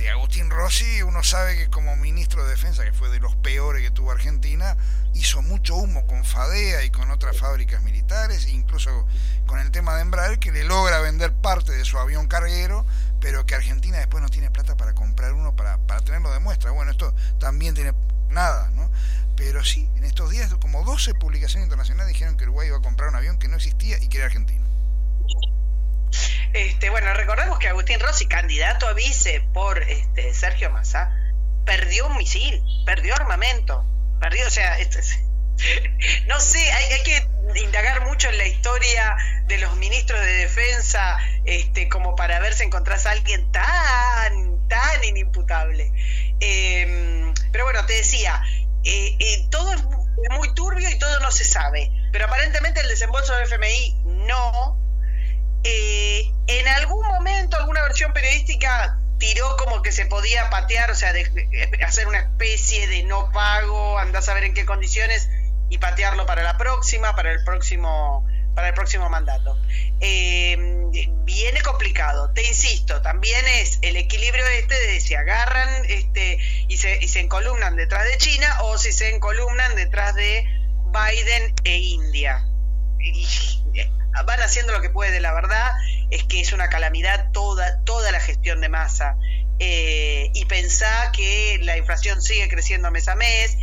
Este, 0.00 0.10
Agustín 0.10 0.48
Rossi, 0.48 1.02
uno 1.02 1.22
sabe 1.22 1.58
que 1.58 1.68
como 1.68 1.94
ministro 1.94 2.42
de 2.44 2.50
Defensa, 2.52 2.84
que 2.84 2.92
fue 2.94 3.10
de 3.10 3.20
los 3.20 3.36
peores 3.36 3.82
que 3.82 3.90
tuvo 3.90 4.10
Argentina, 4.10 4.74
hizo 5.12 5.42
mucho 5.42 5.76
humo 5.76 6.06
con 6.06 6.24
Fadea 6.24 6.82
y 6.84 6.90
con 6.90 7.10
otras 7.10 7.36
fábricas 7.36 7.82
militares, 7.82 8.46
e 8.46 8.52
incluso 8.52 9.06
con 9.44 9.58
el 9.58 9.70
tema 9.70 9.96
de 9.96 10.02
Embraer, 10.02 10.38
que 10.38 10.52
le 10.52 10.64
logra 10.64 11.00
vender 11.00 11.34
parte 11.34 11.72
de 11.72 11.84
su 11.84 11.98
avión 11.98 12.28
carguero, 12.28 12.86
pero 13.20 13.44
que 13.44 13.54
Argentina 13.54 13.98
después 13.98 14.22
no 14.22 14.30
tiene 14.30 14.50
plata 14.50 14.74
para 14.74 14.94
comprar 14.94 15.34
uno 15.34 15.54
para, 15.54 15.76
para 15.76 16.00
tenerlo 16.00 16.32
de 16.32 16.38
muestra. 16.38 16.70
Bueno, 16.70 16.92
esto 16.92 17.14
también 17.38 17.74
tiene 17.74 17.92
nada, 18.30 18.70
¿no? 18.70 18.90
Pero 19.36 19.62
sí, 19.64 19.86
en 19.96 20.04
estos 20.04 20.30
días 20.30 20.54
como 20.62 20.82
12 20.82 21.12
publicaciones 21.16 21.66
internacionales 21.66 22.14
dijeron 22.14 22.38
que 22.38 22.44
Uruguay 22.44 22.68
iba 22.68 22.78
a 22.78 22.82
comprar 22.82 23.10
un 23.10 23.16
avión 23.16 23.38
que 23.38 23.48
no 23.48 23.56
existía 23.56 23.98
y 23.98 24.08
que 24.08 24.16
era 24.16 24.26
argentino. 24.26 24.64
Este, 26.52 26.90
bueno, 26.90 27.12
recordemos 27.14 27.58
que 27.58 27.68
Agustín 27.68 28.00
Rossi, 28.00 28.26
candidato 28.26 28.88
a 28.88 28.92
vice 28.92 29.40
por 29.52 29.82
este, 29.82 30.34
Sergio 30.34 30.70
Massa, 30.70 31.10
perdió 31.64 32.08
un 32.08 32.16
misil, 32.16 32.60
perdió 32.84 33.14
armamento, 33.14 33.84
perdió, 34.20 34.46
o 34.46 34.50
sea, 34.50 34.78
este, 34.78 35.00
no 36.26 36.40
sé, 36.40 36.58
hay, 36.72 37.02
que 37.02 37.26
indagar 37.60 38.04
mucho 38.04 38.28
en 38.28 38.38
la 38.38 38.46
historia 38.46 39.16
de 39.46 39.58
los 39.58 39.76
ministros 39.76 40.20
de 40.20 40.32
defensa, 40.32 41.18
este, 41.44 41.88
como 41.88 42.16
para 42.16 42.40
ver 42.40 42.54
si 42.54 42.64
encontrás 42.64 43.06
a 43.06 43.12
alguien 43.12 43.50
tan, 43.52 44.68
tan 44.68 45.04
inimputable. 45.04 45.92
Em, 46.40 47.34
pero 47.52 47.64
bueno, 47.64 47.84
te 47.86 47.94
decía, 47.94 48.42
eh, 48.84 49.16
eh, 49.18 49.46
todo 49.50 49.72
es 49.72 49.82
muy 50.30 50.54
turbio 50.54 50.88
y 50.88 50.98
todo 50.98 51.20
no 51.20 51.30
se 51.30 51.44
sabe, 51.44 51.90
pero 52.12 52.26
aparentemente 52.26 52.80
el 52.80 52.88
desembolso 52.88 53.34
del 53.34 53.44
FMI 53.44 54.02
no, 54.04 54.79
eh, 55.64 56.32
en 56.46 56.68
algún 56.68 57.06
momento 57.06 57.56
alguna 57.56 57.82
versión 57.82 58.12
periodística 58.12 58.98
tiró 59.18 59.56
como 59.56 59.82
que 59.82 59.92
se 59.92 60.06
podía 60.06 60.48
patear, 60.50 60.90
o 60.90 60.94
sea, 60.94 61.12
de, 61.12 61.24
hacer 61.86 62.08
una 62.08 62.18
especie 62.18 62.88
de 62.88 63.02
no 63.04 63.30
pago, 63.32 63.98
andás 63.98 64.28
a 64.28 64.34
ver 64.34 64.44
en 64.44 64.54
qué 64.54 64.64
condiciones 64.64 65.28
y 65.68 65.78
patearlo 65.78 66.26
para 66.26 66.42
la 66.42 66.56
próxima, 66.56 67.14
para 67.14 67.30
el 67.30 67.44
próximo, 67.44 68.26
para 68.54 68.68
el 68.68 68.74
próximo 68.74 69.08
mandato. 69.10 69.56
Eh, 70.00 70.56
viene 71.24 71.60
complicado, 71.62 72.32
te 72.32 72.42
insisto, 72.42 73.02
también 73.02 73.46
es 73.46 73.78
el 73.82 73.96
equilibrio 73.96 74.46
este 74.46 74.74
de 74.74 75.00
si 75.00 75.14
agarran 75.14 75.68
este 75.86 76.38
y 76.68 76.78
se, 76.78 76.98
y 77.00 77.08
se 77.08 77.20
encolumnan 77.20 77.76
detrás 77.76 78.06
de 78.06 78.16
China 78.16 78.62
o 78.62 78.78
si 78.78 78.92
se 78.92 79.14
encolumnan 79.14 79.76
detrás 79.76 80.14
de 80.14 80.44
Biden 80.92 81.54
e 81.64 81.76
India 81.76 82.44
van 84.26 84.40
haciendo 84.40 84.72
lo 84.72 84.80
que 84.80 84.90
puede, 84.90 85.20
la 85.20 85.32
verdad 85.32 85.70
es 86.10 86.24
que 86.24 86.40
es 86.40 86.52
una 86.52 86.68
calamidad 86.68 87.30
toda, 87.32 87.82
toda 87.84 88.12
la 88.12 88.20
gestión 88.20 88.60
de 88.60 88.68
masa. 88.68 89.16
Eh, 89.58 90.30
y 90.34 90.46
pensá 90.46 91.12
que 91.12 91.58
la 91.62 91.76
inflación 91.76 92.22
sigue 92.22 92.48
creciendo 92.48 92.90
mes 92.90 93.08
a 93.08 93.14
mes, 93.14 93.56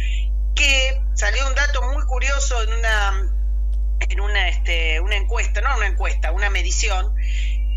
que 0.55 1.01
salió 1.15 1.47
un 1.47 1.55
dato 1.55 1.81
muy 1.91 2.03
curioso 2.05 2.61
en 2.63 2.73
una 2.73 3.33
en 3.99 4.21
una 4.21 4.47
este, 4.47 4.99
una 4.99 5.15
encuesta, 5.15 5.61
no 5.61 5.75
una 5.75 5.87
encuesta, 5.87 6.31
una 6.31 6.49
medición 6.49 7.15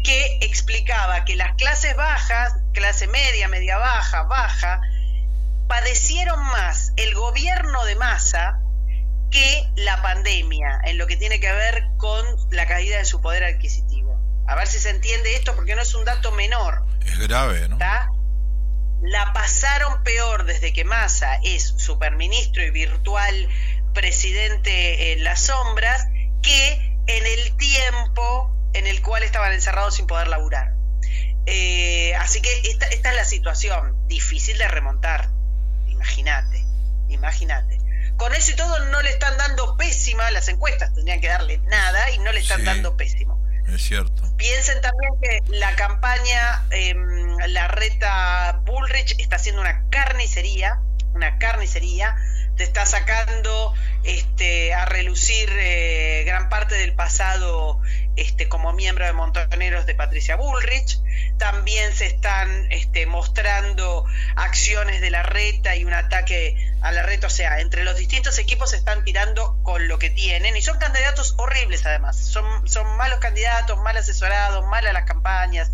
que 0.04 0.38
explicaba 0.42 1.24
que 1.24 1.34
las 1.34 1.54
clases 1.54 1.96
bajas, 1.96 2.54
clase 2.72 3.06
media, 3.06 3.48
media 3.48 3.78
baja, 3.78 4.22
baja, 4.24 4.80
padecieron 5.68 6.40
más 6.48 6.92
el 6.96 7.14
gobierno 7.14 7.84
de 7.84 7.96
masa 7.96 8.59
que 9.30 9.70
la 9.76 10.02
pandemia 10.02 10.80
en 10.84 10.98
lo 10.98 11.06
que 11.06 11.16
tiene 11.16 11.40
que 11.40 11.52
ver 11.52 11.84
con 11.96 12.24
la 12.50 12.66
caída 12.66 12.98
de 12.98 13.04
su 13.04 13.20
poder 13.20 13.44
adquisitivo. 13.44 14.18
A 14.46 14.56
ver 14.56 14.66
si 14.66 14.78
se 14.78 14.90
entiende 14.90 15.34
esto 15.36 15.54
porque 15.54 15.76
no 15.76 15.82
es 15.82 15.94
un 15.94 16.04
dato 16.04 16.32
menor. 16.32 16.84
Es 17.06 17.18
grave, 17.18 17.68
¿no? 17.68 17.78
La 19.02 19.32
pasaron 19.32 20.02
peor 20.02 20.44
desde 20.44 20.72
que 20.72 20.84
Massa 20.84 21.40
es 21.42 21.74
superministro 21.78 22.62
y 22.62 22.70
virtual 22.70 23.48
presidente 23.94 25.12
en 25.12 25.24
las 25.24 25.40
sombras 25.42 26.06
que 26.42 26.96
en 27.06 27.26
el 27.26 27.56
tiempo 27.56 28.54
en 28.74 28.86
el 28.86 29.02
cual 29.02 29.22
estaban 29.22 29.52
encerrados 29.52 29.96
sin 29.96 30.06
poder 30.06 30.28
laburar. 30.28 30.74
Eh, 31.46 32.14
así 32.16 32.42
que 32.42 32.50
esta, 32.64 32.86
esta 32.86 33.10
es 33.10 33.16
la 33.16 33.24
situación, 33.24 33.96
difícil 34.06 34.58
de 34.58 34.68
remontar, 34.68 35.30
imagínate, 35.88 36.64
imagínate. 37.08 37.79
Con 38.20 38.34
eso 38.34 38.52
y 38.52 38.54
todo 38.54 38.78
no 38.84 39.00
le 39.00 39.08
están 39.08 39.34
dando 39.38 39.78
pésima, 39.78 40.30
las 40.30 40.46
encuestas 40.48 40.92
tendrían 40.92 41.22
que 41.22 41.28
darle 41.28 41.56
nada 41.70 42.10
y 42.10 42.18
no 42.18 42.30
le 42.32 42.40
están 42.40 42.62
dando 42.66 42.94
pésimo. 42.94 43.42
Es 43.66 43.80
cierto. 43.80 44.36
Piensen 44.36 44.78
también 44.82 45.12
que 45.22 45.40
la 45.56 45.74
campaña, 45.74 46.66
em, 46.68 47.38
la 47.48 47.68
reta 47.68 48.60
Bullrich 48.66 49.18
está 49.18 49.36
haciendo 49.36 49.62
una 49.62 49.88
carnicería, 49.88 50.82
una 51.14 51.38
carnicería, 51.38 52.14
te 52.58 52.64
está 52.64 52.84
sacando 52.84 53.72
este, 54.04 54.74
a 54.74 54.84
relucir 54.84 55.48
eh, 55.54 56.24
gran 56.26 56.50
parte 56.50 56.74
del 56.74 56.94
pasado 56.94 57.80
este, 58.16 58.50
como 58.50 58.74
miembro 58.74 59.06
de 59.06 59.14
Montoneros 59.14 59.86
de 59.86 59.94
Patricia 59.94 60.36
Bullrich. 60.36 61.00
También 61.40 61.92
se 61.94 62.06
están 62.06 62.70
este, 62.70 63.06
mostrando 63.06 64.04
acciones 64.36 65.00
de 65.00 65.10
la 65.10 65.22
reta 65.22 65.74
y 65.74 65.84
un 65.84 65.92
ataque 65.92 66.72
a 66.82 66.92
la 66.92 67.02
reta. 67.02 67.26
O 67.26 67.30
sea, 67.30 67.60
entre 67.60 67.82
los 67.82 67.96
distintos 67.96 68.38
equipos 68.38 68.70
se 68.70 68.76
están 68.76 69.04
tirando 69.04 69.58
con 69.62 69.88
lo 69.88 69.98
que 69.98 70.10
tienen 70.10 70.56
y 70.56 70.62
son 70.62 70.78
candidatos 70.78 71.34
horribles 71.38 71.84
además. 71.86 72.16
Son, 72.16 72.68
son 72.68 72.86
malos 72.96 73.18
candidatos, 73.18 73.78
mal 73.78 73.96
asesorados, 73.96 74.64
malas 74.66 74.92
las 74.92 75.04
campañas. 75.04 75.72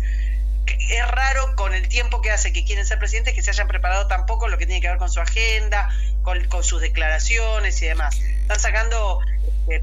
Es 0.89 1.07
raro 1.07 1.55
con 1.55 1.73
el 1.73 1.87
tiempo 1.87 2.21
que 2.21 2.31
hace 2.31 2.51
que 2.53 2.63
quieren 2.65 2.85
ser 2.85 2.97
presidentes 2.97 3.33
que 3.33 3.41
se 3.41 3.51
hayan 3.51 3.67
preparado 3.67 4.07
tampoco 4.07 4.47
lo 4.47 4.57
que 4.57 4.65
tiene 4.65 4.81
que 4.81 4.87
ver 4.87 4.97
con 4.97 5.09
su 5.09 5.19
agenda, 5.19 5.89
con, 6.23 6.63
sus 6.63 6.81
declaraciones 6.81 7.81
y 7.81 7.87
demás. 7.87 8.15
Están 8.15 8.59
sacando 8.59 9.19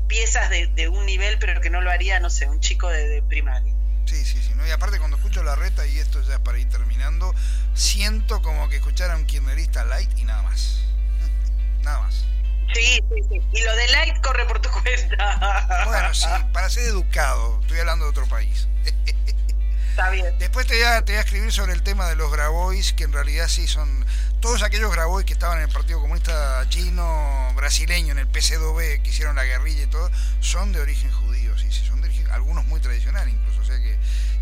piezas 0.08 0.50
de, 0.50 0.88
un 0.88 1.06
nivel, 1.06 1.38
pero 1.38 1.60
que 1.60 1.70
no 1.70 1.80
lo 1.80 1.90
haría, 1.90 2.20
no 2.20 2.30
sé, 2.30 2.46
un 2.48 2.60
chico 2.60 2.88
de, 2.88 3.22
primaria. 3.28 3.72
Sí, 4.06 4.24
sí, 4.24 4.40
sí. 4.42 4.43
¿No? 4.64 4.68
Y 4.68 4.72
aparte 4.72 4.98
cuando 4.98 5.16
escucho 5.16 5.42
la 5.42 5.54
reta, 5.54 5.86
y 5.86 5.98
esto 5.98 6.22
ya 6.22 6.34
es 6.34 6.40
para 6.40 6.58
ir 6.58 6.68
terminando, 6.68 7.34
siento 7.74 8.42
como 8.42 8.68
que 8.68 8.76
escuchara 8.76 9.14
a 9.14 9.16
un 9.16 9.26
kirchnerista 9.26 9.84
light 9.84 10.10
y 10.18 10.24
nada 10.24 10.42
más. 10.42 10.84
nada 11.82 12.00
más. 12.00 12.24
Sí, 12.72 13.00
sí, 13.08 13.22
sí. 13.28 13.42
Y 13.52 13.62
lo 13.62 13.76
de 13.76 13.88
light 13.88 14.20
corre 14.22 14.44
por 14.46 14.60
tu 14.60 14.70
cuenta. 14.70 15.84
bueno, 15.86 16.14
sí, 16.14 16.26
para 16.52 16.70
ser 16.70 16.84
educado. 16.84 17.60
Estoy 17.62 17.80
hablando 17.80 18.06
de 18.06 18.10
otro 18.10 18.26
país. 18.26 18.68
Está 19.90 20.10
bien. 20.10 20.36
Después 20.40 20.66
te 20.66 20.74
voy, 20.74 20.82
a, 20.82 21.04
te 21.04 21.12
voy 21.12 21.18
a 21.18 21.20
escribir 21.20 21.52
sobre 21.52 21.72
el 21.72 21.82
tema 21.82 22.08
de 22.08 22.16
los 22.16 22.32
Grabois, 22.32 22.92
que 22.94 23.04
en 23.04 23.12
realidad 23.12 23.46
sí 23.46 23.68
son 23.68 24.04
todos 24.40 24.64
aquellos 24.64 24.90
Grabois 24.90 25.24
que 25.24 25.34
estaban 25.34 25.58
en 25.58 25.64
el 25.64 25.70
Partido 25.70 26.00
Comunista 26.00 26.68
Chino, 26.68 27.52
brasileño, 27.54 28.10
en 28.10 28.18
el 28.18 28.28
PC2B, 28.28 29.02
que 29.02 29.10
hicieron 29.10 29.36
la 29.36 29.44
guerrilla 29.44 29.84
y 29.84 29.86
todo, 29.86 30.10
son 30.40 30.72
de 30.72 30.80
origen 30.80 31.12
judío, 31.12 31.56
sí, 31.56 31.70
sí, 31.70 31.86
son 31.86 32.00
de 32.00 32.08
origen, 32.08 32.28
algunos 32.32 32.66
muy 32.66 32.80
tradicionales 32.80 33.32
incluso. 33.32 33.63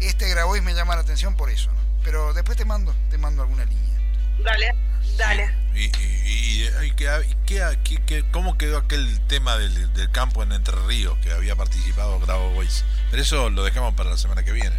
Este 0.07 0.29
Grabois 0.29 0.63
me 0.63 0.75
llama 0.75 0.95
la 0.95 1.03
atención 1.03 1.37
por 1.37 1.51
eso, 1.51 1.71
¿no? 1.73 1.81
Pero 2.05 2.33
después 2.35 2.59
te 2.59 2.65
mando, 2.65 2.95
te 3.11 3.19
mando 3.19 3.43
alguna 3.43 3.65
línea. 3.65 3.99
Dale, 4.45 4.75
dale. 5.17 5.55
¿Y, 5.75 5.85
y, 5.85 6.69
y, 6.83 8.23
cómo 8.31 8.59
quedó 8.59 8.79
aquel 8.79 9.21
tema 9.29 9.57
del, 9.57 9.93
del, 9.95 10.11
campo 10.11 10.43
en 10.43 10.53
Entre 10.53 10.75
Ríos 10.87 11.17
que 11.19 11.33
había 11.33 11.55
participado 11.57 12.19
Grabois? 12.21 12.85
Pero 13.11 13.23
eso 13.23 13.51
lo 13.51 13.63
dejamos 13.65 13.95
para 13.95 14.11
la 14.11 14.17
semana 14.17 14.43
que 14.43 14.53
viene. 14.53 14.77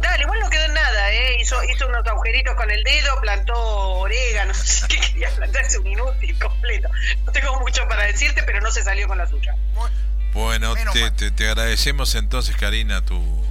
Dale, 0.00 0.22
igual 0.22 0.40
no 0.40 0.50
quedó 0.50 0.64
en 0.64 0.74
nada, 0.74 1.12
¿eh? 1.12 1.40
Hizo, 1.40 1.62
hizo 1.64 1.88
unos 1.88 2.06
agujeritos 2.06 2.54
con 2.54 2.70
el 2.70 2.82
dedo, 2.84 3.20
plantó 3.20 3.54
orégano, 3.54 4.52
no 4.52 4.54
sé 4.54 4.86
qué 4.88 5.00
quería 5.00 5.30
plantarse 5.30 5.78
un 5.78 5.86
inútil 5.86 6.38
completo. 6.38 6.88
No 7.24 7.32
tengo 7.32 7.58
mucho 7.60 7.86
para 7.88 8.04
decirte, 8.04 8.42
pero 8.42 8.60
no 8.60 8.70
se 8.70 8.82
salió 8.82 9.08
con 9.08 9.18
la 9.18 9.26
suya. 9.26 9.54
Bueno, 10.32 10.74
te, 10.92 11.30
te, 11.30 11.48
agradecemos 11.48 12.14
entonces, 12.14 12.56
Karina, 12.56 13.02
tu 13.02 13.45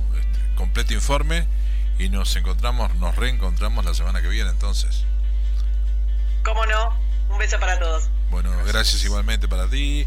completo 0.55 0.93
informe 0.93 1.45
y 1.97 2.09
nos 2.09 2.35
encontramos, 2.35 2.95
nos 2.95 3.15
reencontramos 3.15 3.85
la 3.85 3.93
semana 3.93 4.21
que 4.21 4.27
viene 4.27 4.49
entonces. 4.49 5.05
¿Cómo 6.43 6.65
no? 6.65 6.97
Un 7.29 7.37
beso 7.37 7.59
para 7.59 7.79
todos. 7.79 8.09
Bueno, 8.29 8.51
gracias, 8.65 9.03
igualmente 9.03 9.47
para 9.47 9.67
ti. 9.67 10.05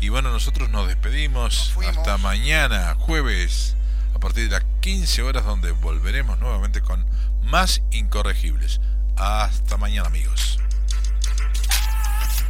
Y 0.00 0.08
bueno, 0.08 0.30
nosotros 0.30 0.70
nos 0.70 0.88
despedimos 0.88 1.74
hasta 1.88 2.16
mañana, 2.18 2.96
jueves 2.98 3.76
a 4.14 4.18
partir 4.18 4.44
de 4.44 4.58
las 4.58 4.64
15 4.80 5.22
horas 5.22 5.44
donde 5.44 5.72
volveremos 5.72 6.38
nuevamente 6.38 6.80
con 6.80 7.04
más 7.42 7.82
incorregibles. 7.90 8.80
Hasta 9.16 9.76
mañana 9.76 10.08
amigos. 10.08 10.58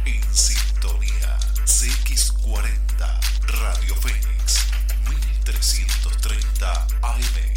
En 0.05 0.33
sintonía 0.33 1.37
CX40 1.65 2.91
Arrive. 6.63 7.50